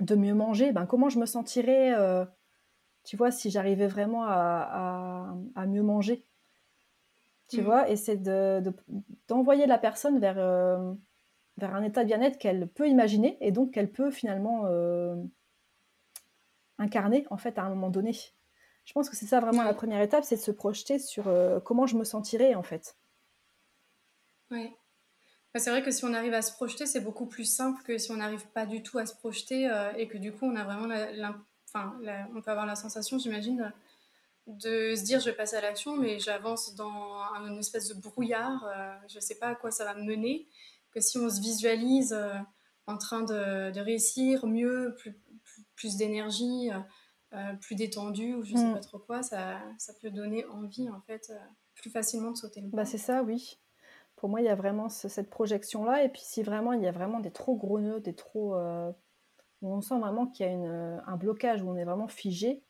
[0.00, 0.72] de mieux manger.
[0.72, 1.94] Ben, comment je me sentirais
[3.04, 5.34] tu vois, si j'arrivais vraiment à,
[5.66, 6.24] mieux manger.
[7.48, 7.64] Tu mm.
[7.64, 8.22] vois, et c'est
[9.28, 10.92] d'envoyer la personne vers, euh,
[11.58, 15.14] vers un état de bien-être qu'elle peut imaginer et donc qu'elle peut finalement euh,
[16.78, 18.12] incarner en fait à un moment donné.
[18.86, 21.60] Je pense que c'est ça vraiment la première étape, c'est de se projeter sur euh,
[21.60, 22.96] comment je me sentirais en fait.
[24.50, 24.72] Ouais.
[25.52, 27.96] Bah, c'est vrai que si on arrive à se projeter, c'est beaucoup plus simple que
[27.98, 30.64] si on n'arrive pas du tout à se projeter et que du coup on a
[30.64, 30.88] vraiment
[31.74, 33.72] on peut avoir la sensation, j'imagine,
[34.46, 38.64] de se dire je vais passer à l'action, mais j'avance dans une espèce de brouillard,
[38.66, 40.46] euh, je ne sais pas à quoi ça va me mener,
[40.90, 42.34] que si on se visualise euh,
[42.86, 45.18] en train de, réussir mieux, plus,
[45.74, 46.70] plus, d'énergie,
[47.32, 48.74] euh, plus détendu, ou je ne sais mm.
[48.74, 51.32] pas trop quoi, ça, ça, peut donner envie, en fait,
[51.74, 53.58] plus facilement de sauter le bah, C'est ça, oui.
[54.16, 56.92] Pour moi, il y a vraiment cette projection-là, et puis si vraiment il y a
[56.92, 58.54] vraiment des trop gros nœuds, des trop
[59.68, 62.62] on sent vraiment qu'il y a euh, un blocage, où on est vraiment figé,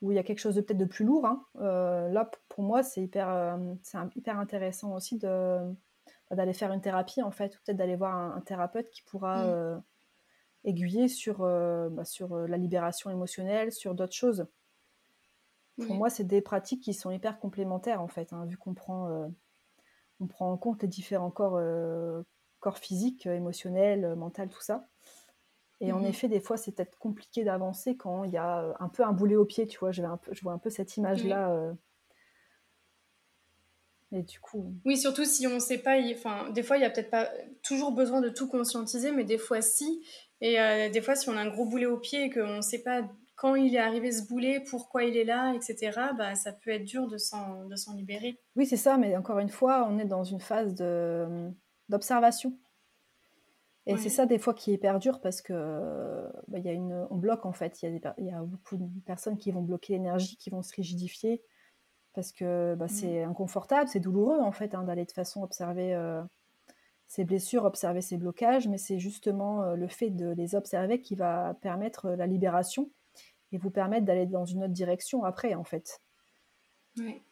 [0.00, 1.26] où il y a quelque chose de peut-être de plus lourd.
[1.26, 1.44] Hein.
[1.56, 5.58] Euh, là, pour moi, c'est hyper, euh, c'est hyper intéressant aussi de,
[6.30, 9.44] bah, d'aller faire une thérapie, en fait, ou peut-être d'aller voir un, thérapeute qui pourra
[9.44, 9.82] mmh.
[10.64, 14.46] aiguiller sur, bah, sur la libération émotionnelle, sur d'autres choses.
[15.86, 19.30] Pour moi, c'est des pratiques qui sont hyper complémentaires, en fait, hein, vu qu'on prend,
[20.20, 21.58] on prend en compte les différents corps
[22.60, 24.86] corps physique, émotionnel, mental, tout ça.
[25.80, 26.06] Et en Mhm.
[26.06, 29.36] effet, des fois, c'est peut-être compliqué d'avancer quand il y a un peu un boulet
[29.36, 29.92] au pied, tu vois.
[29.92, 31.50] Je, vais un peu, je vois un peu cette image-là.
[31.52, 31.72] euh.
[34.12, 36.86] Et du coup, Oui, surtout si on ne sait pas, enfin, des fois, il n'y
[36.86, 37.30] a peut-être pas
[37.62, 40.04] toujours besoin de tout conscientiser, mais des fois, si.
[40.40, 42.60] Et euh, des fois, si on a un gros boulet au pied et qu'on ne
[42.60, 43.02] sait pas
[43.36, 46.84] quand il est arrivé ce boulet, pourquoi il est là, etc., bah, ça peut être
[46.84, 47.64] dur de s'en
[47.94, 48.38] libérer.
[48.56, 51.50] oui, c'est ça, mais encore une fois, on est dans une phase de,
[51.88, 52.58] d'observation.
[53.90, 57.06] Et c'est ça, des fois, qui est hyper dur parce que bah, y a une,
[57.10, 57.82] on bloque, en fait.
[57.82, 61.42] Il y, a y beaucoup de personnes qui vont bloquer l'énergie, qui vont se rigidifier
[62.14, 66.22] parce que bah, c'est inconfortable, c'est douloureux, en fait, hein, d'aller de façon observer euh,
[67.06, 71.14] ces blessures, observer ces blocages, mais c'est justement euh, le fait de les observer qui
[71.14, 72.90] va permettre euh, la libération
[73.52, 76.00] et vous permettre d'aller dans une autre direction après, en fait.
[76.98, 77.22] Ouais.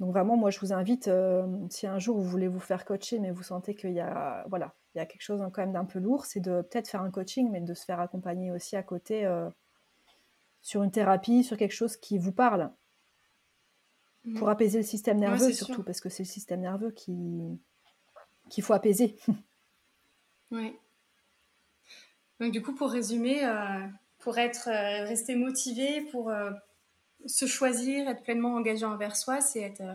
[0.00, 3.18] Donc vraiment, moi, je vous invite, euh, si un jour vous voulez vous faire coacher,
[3.20, 5.84] mais vous sentez qu'il y a, voilà, il y a quelque chose quand même d'un
[5.84, 8.82] peu lourd, c'est de peut-être faire un coaching, mais de se faire accompagner aussi à
[8.82, 9.48] côté euh,
[10.60, 12.70] sur une thérapie, sur quelque chose qui vous parle,
[14.24, 14.38] Mhm.
[14.38, 15.84] pour apaiser le système nerveux surtout, sûr.
[15.84, 17.58] parce que c'est le système nerveux qui
[18.50, 19.16] qu'il faut apaiser.
[20.52, 20.78] Ouais.
[22.38, 23.80] Donc, du coup, pour résumer, euh,
[24.18, 24.66] pour être
[25.06, 26.30] rester motivé, pour
[27.26, 29.94] se choisir, être pleinement engagé envers soi, c'est être, euh,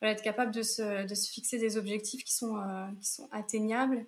[0.00, 3.28] voilà, être capable de se, de se fixer des objectifs qui sont, euh, qui sont
[3.32, 4.06] atteignables,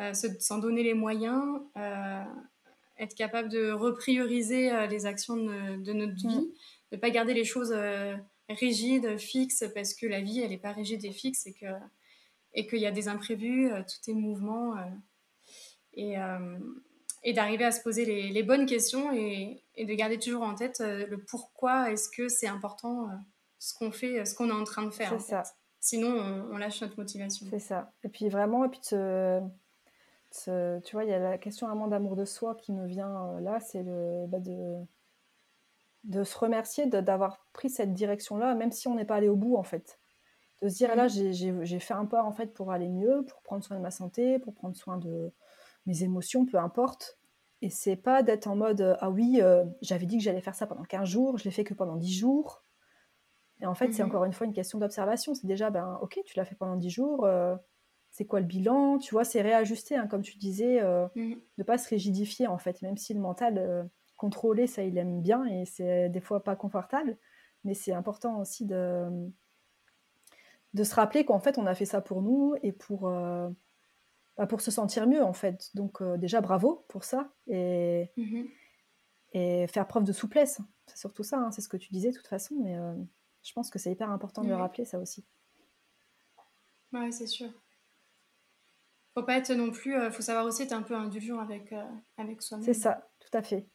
[0.00, 1.60] euh, se- s'en donner les moyens,
[2.98, 6.46] être capable de reprioriser les actions de, de notre vie, Mm.
[6.92, 7.74] de ne pas garder les choses
[8.48, 11.66] rigides, fixes, parce que la vie, elle n'est pas rigide et fixe et que
[12.56, 14.76] et qu'il y a des imprévus, tout est mouvement.
[15.94, 16.14] et,
[17.24, 20.54] et d'arriver à se poser les, les bonnes questions et, et, de garder toujours en
[20.54, 23.14] tête euh, le pourquoi est-ce que c'est important euh,
[23.58, 25.18] ce qu'on fait, ce qu'on est en train de faire.
[25.18, 25.42] C'est ça.
[25.42, 25.54] fait.
[25.80, 27.46] Sinon, on, on, lâche notre motivation.
[27.48, 27.90] C'est ça.
[28.04, 32.26] Et puis vraiment, et puis tu vois, il y a la question vraiment d'amour de
[32.26, 34.76] soi qui me vient euh, là, c'est le bah de,
[36.04, 39.56] de se remercier d'avoir pris cette direction-là, même si on n'est pas allé au bout
[39.56, 39.98] en fait.
[40.62, 43.64] De se dire, là, j'ai fait un pas en fait pour aller mieux, pour prendre
[43.64, 45.32] soin de ma santé, pour prendre soin de
[45.86, 47.18] mes émotions, peu importe.
[47.62, 50.66] Et c'est pas d'être en mode, ah oui, euh, j'avais dit que j'allais faire ça
[50.66, 52.64] pendant 15 jours, je l'ai fait que pendant 10 jours.
[53.60, 55.34] Et en fait, c'est encore une fois une question d'observation.
[55.34, 57.56] C'est déjà, ben, ok, tu l'as fait pendant 10 jours, euh,
[58.10, 58.98] c'est quoi le bilan?
[58.98, 62.82] Tu vois, c'est réajuster, hein, comme tu disais, euh, ne pas se rigidifier, en fait,
[62.82, 63.82] même si le mental, euh,
[64.16, 67.18] contrôlé, ça, il aime bien et c'est des fois pas confortable.
[67.64, 69.08] Mais c'est important aussi de,
[70.74, 73.48] de se rappeler qu'en fait, on a fait ça pour nous et pour, euh,
[74.36, 75.70] bah, pour se sentir mieux, en fait.
[75.74, 78.42] Donc, euh, déjà, bravo pour ça et, mmh.
[79.32, 80.60] et faire preuve de souplesse.
[80.86, 82.94] C'est surtout ça, hein, c'est ce que tu disais de toute façon, mais euh,
[83.42, 85.24] je pense que c'est hyper important de le rappeler, ça aussi.
[86.92, 87.50] Ouais, c'est sûr.
[89.14, 91.84] Faut pas être non plus, euh, faut savoir aussi être un peu indulgent avec, euh,
[92.16, 92.64] avec soi-même.
[92.64, 93.68] C'est ça, tout à fait.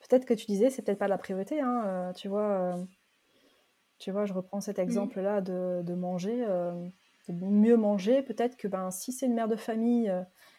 [0.00, 2.74] Peut-être que tu disais, c'est peut-être pas la priorité, hein, tu vois.
[3.98, 6.46] tu vois, je reprends cet exemple-là de, de, manger,
[7.32, 8.22] de mieux manger.
[8.22, 10.12] Peut-être que ben, si c'est une mère de famille,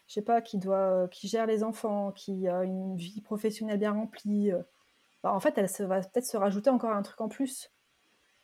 [0.08, 3.94] je sais pas, qui doit, qui gère les enfants, qui a une vie professionnelle bien
[3.94, 4.52] remplie,
[5.24, 7.72] ben, en fait, elle se, va peut-être se rajouter encore un truc en plus.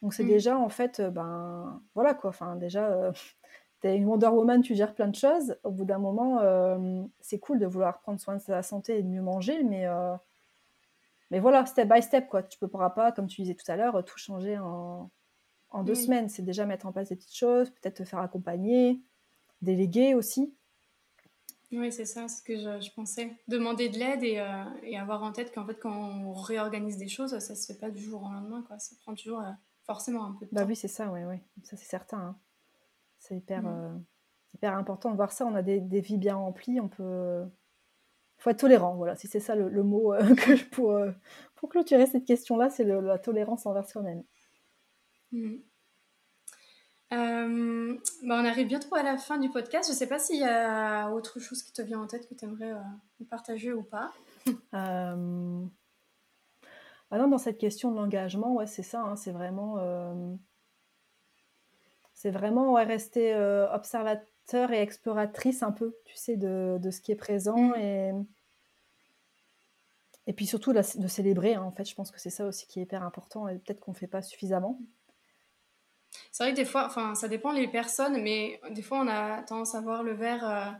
[0.02, 0.28] Donc c'est mmh.
[0.28, 2.30] déjà en fait, ben voilà quoi.
[2.30, 3.12] Enfin déjà, euh,
[3.82, 5.58] t'es une Wonder Woman, tu gères plein de choses.
[5.64, 9.04] Au bout d'un moment, euh, c'est cool de vouloir prendre soin de sa santé et
[9.04, 10.16] de mieux manger, mais euh,
[11.32, 12.44] mais voilà, step by step quoi.
[12.44, 15.10] Tu ne pourras pas, comme tu disais tout à l'heure, tout changer en,
[15.70, 15.96] en deux mmh.
[15.96, 16.30] semaines.
[16.30, 19.02] C'est déjà mettre en place des petites choses, peut-être te faire accompagner,
[19.62, 20.54] déléguer aussi.
[21.72, 23.36] Oui, c'est ça, ce que je, je, pensais.
[23.50, 27.10] Demander de l'aide et, euh, et, avoir en tête qu'en fait, quand on réorganise des
[27.10, 28.80] choses, ça se fait pas du jour au lendemain, quoi.
[28.80, 29.52] Ça prend toujours euh,
[29.84, 30.68] forcément un peu de bah temps.
[30.68, 31.36] oui, c'est ça, oui, oui.
[31.64, 32.20] Ça, c'est certain.
[32.20, 32.38] Hein.
[33.20, 33.68] C'est hyper, mmh.
[33.68, 33.98] euh,
[34.54, 35.46] hyper important de voir ça.
[35.46, 37.44] On a des, des vies bien remplies, on peut.
[38.40, 39.18] Il faut être tolérant, voilà.
[39.18, 40.98] Si c'est ça le, le mot que je, pour,
[41.56, 44.24] pour clôturer cette question-là, c'est la tolérance envers soi-même.
[45.32, 45.56] Mmh.
[47.14, 49.88] Euh, bah on arrive bientôt à la fin du podcast.
[49.88, 52.34] Je ne sais pas s'il y a autre chose qui te vient en tête que
[52.34, 54.12] tu aimerais euh, partager ou pas.
[54.74, 55.66] euh...
[57.12, 59.02] ah non, dans cette question de l'engagement, ouais, c'est ça.
[59.02, 59.78] Hein, c'est vraiment,
[62.14, 63.36] c'est vraiment ouais, rester
[63.72, 67.70] observateur et exploratrice un peu, tu sais, de, de ce qui est présent Mm.
[67.70, 67.76] mmh.
[67.78, 68.14] et
[70.28, 71.56] et puis surtout de célébrer.
[71.56, 73.80] Hein, en fait, je pense que c'est ça aussi qui est hyper important et peut-être
[73.80, 74.78] qu'on ne fait pas suffisamment.
[76.32, 79.44] C'est vrai que des fois, enfin, ça dépend les personnes, mais des fois, on a
[79.44, 80.72] tendance à voir le verre euh,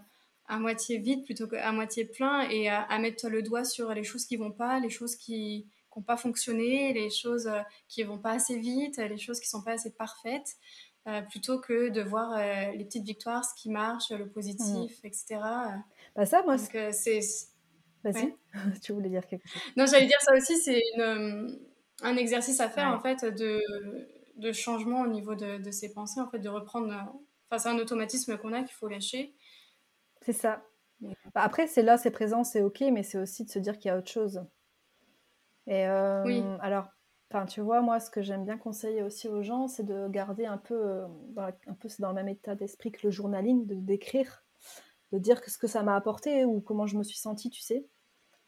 [0.48, 4.04] à moitié vide plutôt qu'à moitié plein et à, à, mettre le doigt sur les
[4.04, 8.18] choses qui vont pas, les choses qui n'ont pas fonctionné, les choses euh, qui vont
[8.18, 10.58] pas assez vite, les choses qui sont pas assez parfaites.
[11.30, 12.38] plutôt que de voir
[12.76, 15.40] les petites victoires, ce qui marche, le positif, etc.
[16.16, 17.22] Bah ça, moi, c'est...
[18.04, 18.36] Vas-y,
[18.84, 19.62] tu voulais dire quelque chose.
[19.78, 20.84] Non, j'allais dire ça aussi, c'est
[22.02, 23.62] un exercice à faire, en fait, de,
[24.38, 26.94] de changement au niveau de, de, ses pensées, en fait, de reprendre...
[27.50, 29.36] Enfin, c'est un automatisme qu'on a qu'il faut lâcher.
[30.22, 30.64] C'est ça.
[31.02, 33.90] Bah, après, c'est là, c'est présent, c'est ok, mais c'est aussi de se dire qu'il
[33.90, 34.44] y a autre chose.
[35.68, 35.86] Et
[36.26, 36.44] oui.
[36.62, 36.88] alors,
[37.48, 40.58] tu vois, moi, ce que j'aime bien conseiller aussi aux gens, c'est de garder un
[40.58, 43.76] peu, euh, dans un peu c'est dans le même état d'esprit que le journaling, de
[43.76, 44.46] d'écrire,
[45.12, 47.86] de dire ce que ça m'a apporté ou comment je me suis sentie, tu sais.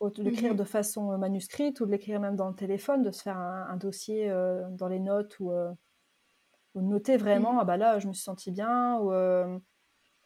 [0.01, 0.57] De l'écrire mhm.
[0.57, 3.75] de façon euh, manuscrite ou de l'écrire même dans le téléphone, de se faire un,
[3.75, 7.59] dossier euh, dans les notes ou, ou, de noter vraiment, mhm.
[7.59, 9.11] ah bah là, je me suis sentie bien ou,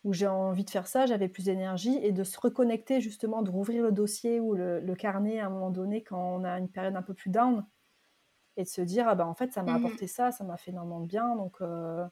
[0.03, 3.49] ou j'ai envie de faire ça, j'avais plus d'énergie et de se reconnecter justement, de
[3.49, 6.69] rouvrir le dossier ou le, le, carnet à un moment donné quand on a une
[6.69, 7.65] période un peu plus down
[8.57, 10.57] et de se dire ah bah en fait ça m'a mmh apporté ça, ça m'a
[10.57, 12.05] fait énormément de bien donc, euh,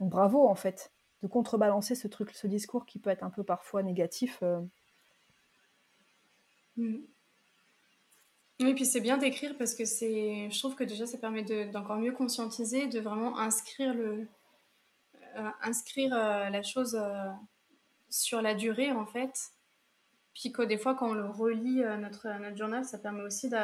[0.00, 3.42] donc, bravo en fait de contrebalancer ce truc, ce discours qui peut être un peu
[3.42, 4.42] parfois négatif.
[6.78, 6.82] Euh.
[6.82, 7.06] Mmh.
[8.60, 11.96] Oui, puis c'est bien d'écrire parce que c'est, je trouve que déjà ça permet d'encore
[11.96, 14.26] mieux conscientiser, de vraiment inscrire le,
[15.36, 17.00] euh, inscrire la chose
[18.08, 19.52] sur la durée en fait.
[20.34, 23.56] Puis que des fois quand on le relit notre notre journal, ça permet aussi de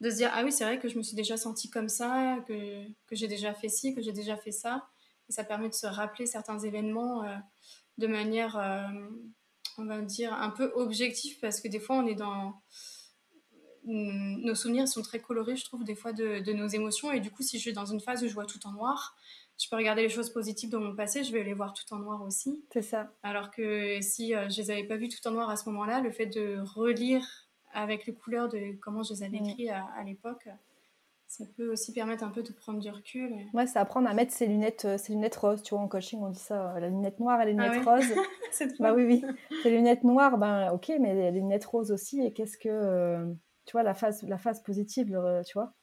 [0.00, 2.38] de se dire ah oui c'est vrai que je me suis déjà sentie comme ça
[2.46, 4.88] que, que j'ai déjà fait ci que j'ai déjà fait ça
[5.28, 7.36] ça permet de se rappeler certains événements euh,
[7.98, 8.88] de manière euh,
[9.78, 12.60] on va dire un peu objective parce que des fois on est dans
[13.84, 17.10] nos souvenirs sont très colorés je trouve des fois de, de, nos émotions.
[17.10, 19.16] Et du coup si je suis dans une phase où je vois tout en noir
[19.60, 21.98] je peux regarder les choses positives dans mon passé je vais les voir tout en
[21.98, 22.62] noir aussi.
[22.72, 23.12] C'est ça.
[23.22, 25.84] Alors que si euh, je les avais pas vues tout en noir à ce moment
[25.84, 30.02] là le fait de relire avec les couleurs de comment je les avais écrits à,
[30.04, 30.48] l'époque,
[31.38, 33.32] ça peut aussi permettre un peu de prendre du recul.
[33.54, 35.62] Ouais, c'est apprendre à mettre ses lunettes, euh, ses lunettes roses.
[35.62, 37.94] Tu vois, en coaching, on dit ça, euh, la lunette noire et les lunettes ah
[37.94, 38.12] roses.
[38.80, 39.24] bah oui, oui.
[39.64, 42.20] Les lunettes noires, ben ok, mais les lunettes roses aussi.
[42.22, 43.32] Et qu'est-ce que, euh,
[43.66, 45.16] tu vois, la phase, la phase positive,
[45.46, 45.74] tu vois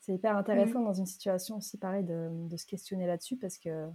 [0.00, 0.84] C'est hyper intéressant mm.
[0.84, 3.88] dans une situation aussi pareil de, de se questionner là-dessus parce que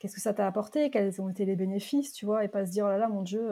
[0.00, 0.90] qu'est-ce que ça t'a apporté?
[0.90, 2.44] Quels ont été les bénéfices, tu vois?
[2.44, 3.48] Et pas se dire, oh là là, mon Dieu,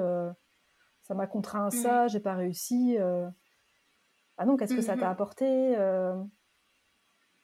[1.00, 2.96] ça m'a contraint à ça, j'ai pas réussi.
[2.98, 3.26] Euh.
[4.36, 5.76] Ah non, qu'est-ce que ça t'a mmh apporté.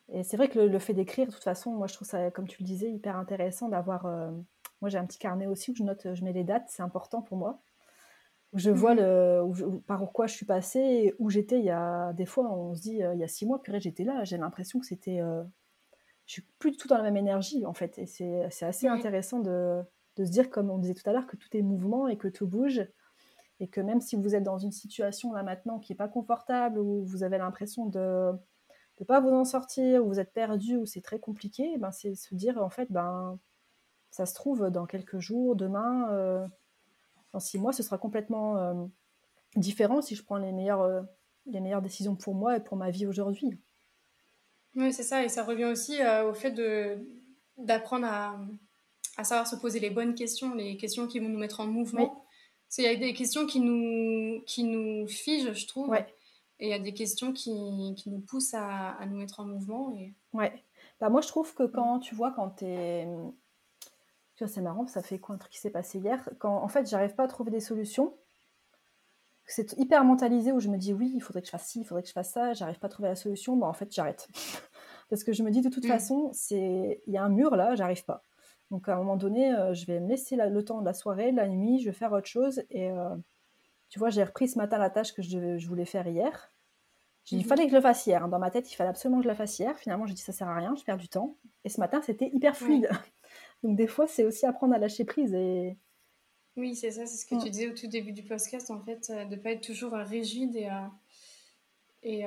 [0.08, 2.46] Et c'est vrai que le, fait d'écrire, de toute façon, moi je trouve ça, comme
[2.46, 4.06] tu le disais, hyper intéressant d'avoir.
[4.06, 4.30] Euh,
[4.80, 7.22] moi j'ai un petit carnet aussi où je note, je mets les dates, c'est important
[7.22, 7.60] pour moi.
[8.52, 12.12] Où je vois mmh le, par quoi je suis passée, où j'étais il y a.
[12.12, 14.78] Des fois, on se dit, il y a six mois, purée, j'étais là, j'ai l'impression
[14.78, 15.18] que c'était.
[16.26, 17.98] je suis plus du tout dans la même énergie en fait.
[17.98, 19.82] Et c'est assez intéressant de,
[20.16, 22.28] de se dire, comme on disait tout à l'heure, que tout est mouvement et que
[22.28, 22.86] tout bouge
[23.60, 26.78] et que même si vous êtes dans une situation là maintenant qui n'est pas confortable,
[26.78, 28.32] où vous avez l'impression de
[29.00, 31.92] ne pas vous en sortir, où vous êtes perdu, où c'est très compliqué, eh ben
[31.92, 33.38] c'est se dire en fait, ben,
[34.10, 36.46] ça se trouve dans quelques jours, demain, euh,
[37.32, 38.72] dans six mois, ce sera complètement euh,
[39.56, 41.02] différent si je prends les meilleures, euh,
[41.44, 43.50] les meilleures décisions pour moi et pour ma vie aujourd'hui.
[44.74, 46.98] Oui, c'est ça, et ça revient aussi au fait de,
[47.58, 48.38] d'apprendre à,
[49.16, 52.24] à, savoir se poser les bonnes questions, les questions qui vont nous mettre en mouvement.
[52.78, 55.94] Il y a des questions qui nous, qui nous figent, je trouve.
[56.58, 59.44] Et il y a des questions qui, qui nous poussent à, à, nous mettre en
[59.44, 59.92] mouvement.
[59.92, 60.14] Et...
[60.32, 60.64] Ouais.
[61.00, 63.06] Bah, moi, je trouve que quand tu vois, quand tu es.
[64.36, 66.68] Tu vois, c'est marrant, ça fait quoi un truc qui s'est passé hier Quand en
[66.68, 68.14] fait, j'arrive pas à trouver des solutions,
[69.46, 71.84] c'est hyper mentalisé où je me dis oui, il faudrait que je fasse ci, il
[71.84, 74.28] faudrait que je fasse ça, j'arrive pas à trouver la solution, bah en fait, j'arrête.
[75.08, 75.88] Parce que je me dis de toute mm.
[75.88, 78.24] façon, c'est il y a un mur là, j'arrive pas.
[78.70, 81.30] Donc à un moment donné, euh, je vais me laisser le temps de la soirée,
[81.30, 82.62] la nuit, je vais faire autre chose.
[82.70, 83.14] Et euh,
[83.96, 86.52] tu vois, j'ai repris ce matin la tâche que je, voulais faire hier.
[87.30, 87.44] Il mhm.
[87.44, 88.28] fallait que je le fasse hier.
[88.28, 89.74] Dans ma tête, il fallait absolument que je la fasse hier.
[89.78, 91.38] Finalement, j'ai dit ça sert à rien, je perds du temps.
[91.64, 92.90] Et ce matin, c'était hyper fluide.
[93.62, 95.32] Donc des fois, c'est aussi apprendre à lâcher prise.
[95.32, 95.78] Et...
[96.58, 99.08] Oui, c'est ça, c'est ce que tu disais au tout début du podcast, en fait,
[99.08, 100.68] euh, de ne pas être toujours rigide et,
[102.02, 102.26] et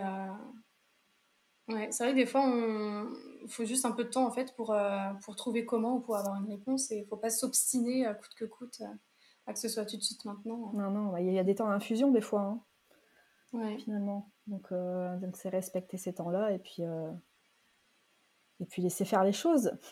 [1.70, 2.44] Ouais, c'est vrai que des fois,
[3.44, 6.00] il faut juste un peu de temps en fait pour, euh, pour trouver comment ou
[6.00, 6.90] pour avoir une réponse.
[6.92, 8.82] Et il ne faut pas s'obstiner à coûte que coûte
[9.50, 10.72] euh, que ce soit tout de suite maintenant.
[10.74, 12.42] Non, non, il y a des temps d'infusion des fois.
[12.42, 12.62] Hein,
[13.54, 13.78] ouais.
[13.80, 14.32] Finalement.
[14.48, 16.84] Donc, euh, donc c'est respecter ces temps-là et puis,
[18.60, 19.72] et puis laisser faire les choses.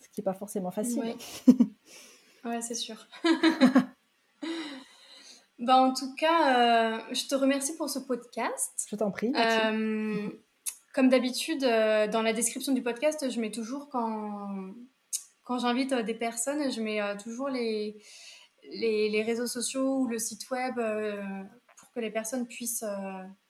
[0.00, 1.02] Ce qui n'est pas forcément facile.
[1.02, 1.16] Ouais,
[2.44, 3.06] ouais c'est sûr.
[5.58, 8.86] bah, en tout cas, je te remercie pour ce podcast.
[8.88, 9.32] Je t'en prie.
[10.92, 14.74] Comme d'habitude, euh, dans la description du podcast, je mets toujours quand,
[15.44, 18.02] quand j'invite euh, des personnes, je mets euh, toujours les,
[18.70, 20.74] les, réseaux sociaux ou le site web
[21.76, 22.84] pour que les personnes puissent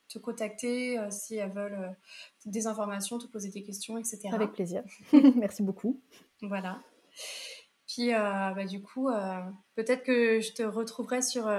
[0.09, 1.97] te contacter si elles veulent
[2.47, 4.29] des informations, te poser des questions, etc.
[4.33, 4.83] Avec plaisir.
[5.37, 6.01] Merci beaucoup.
[6.43, 6.81] Voilà.
[7.87, 9.09] Puis, bah, du coup,
[9.75, 11.51] peut-être que je te retrouverai sur,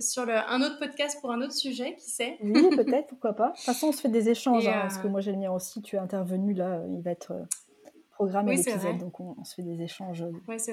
[0.00, 2.38] sur le, un autre podcast pour un autre sujet, qui sait?
[2.42, 3.50] Oui, peut-être, pourquoi pas.
[3.50, 5.52] De toute façon, on se fait des échanges, hein, parce que moi, j'ai le mien
[5.52, 5.82] aussi.
[5.82, 7.34] Tu es intervenu là, il va être
[8.14, 10.24] programmé l'épisode, donc on, se fait des échanges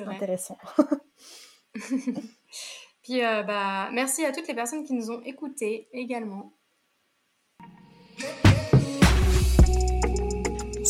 [0.08, 0.58] intéressants.
[3.04, 6.54] Puis, bah, merci à toutes les personnes qui nous ont écoutés également.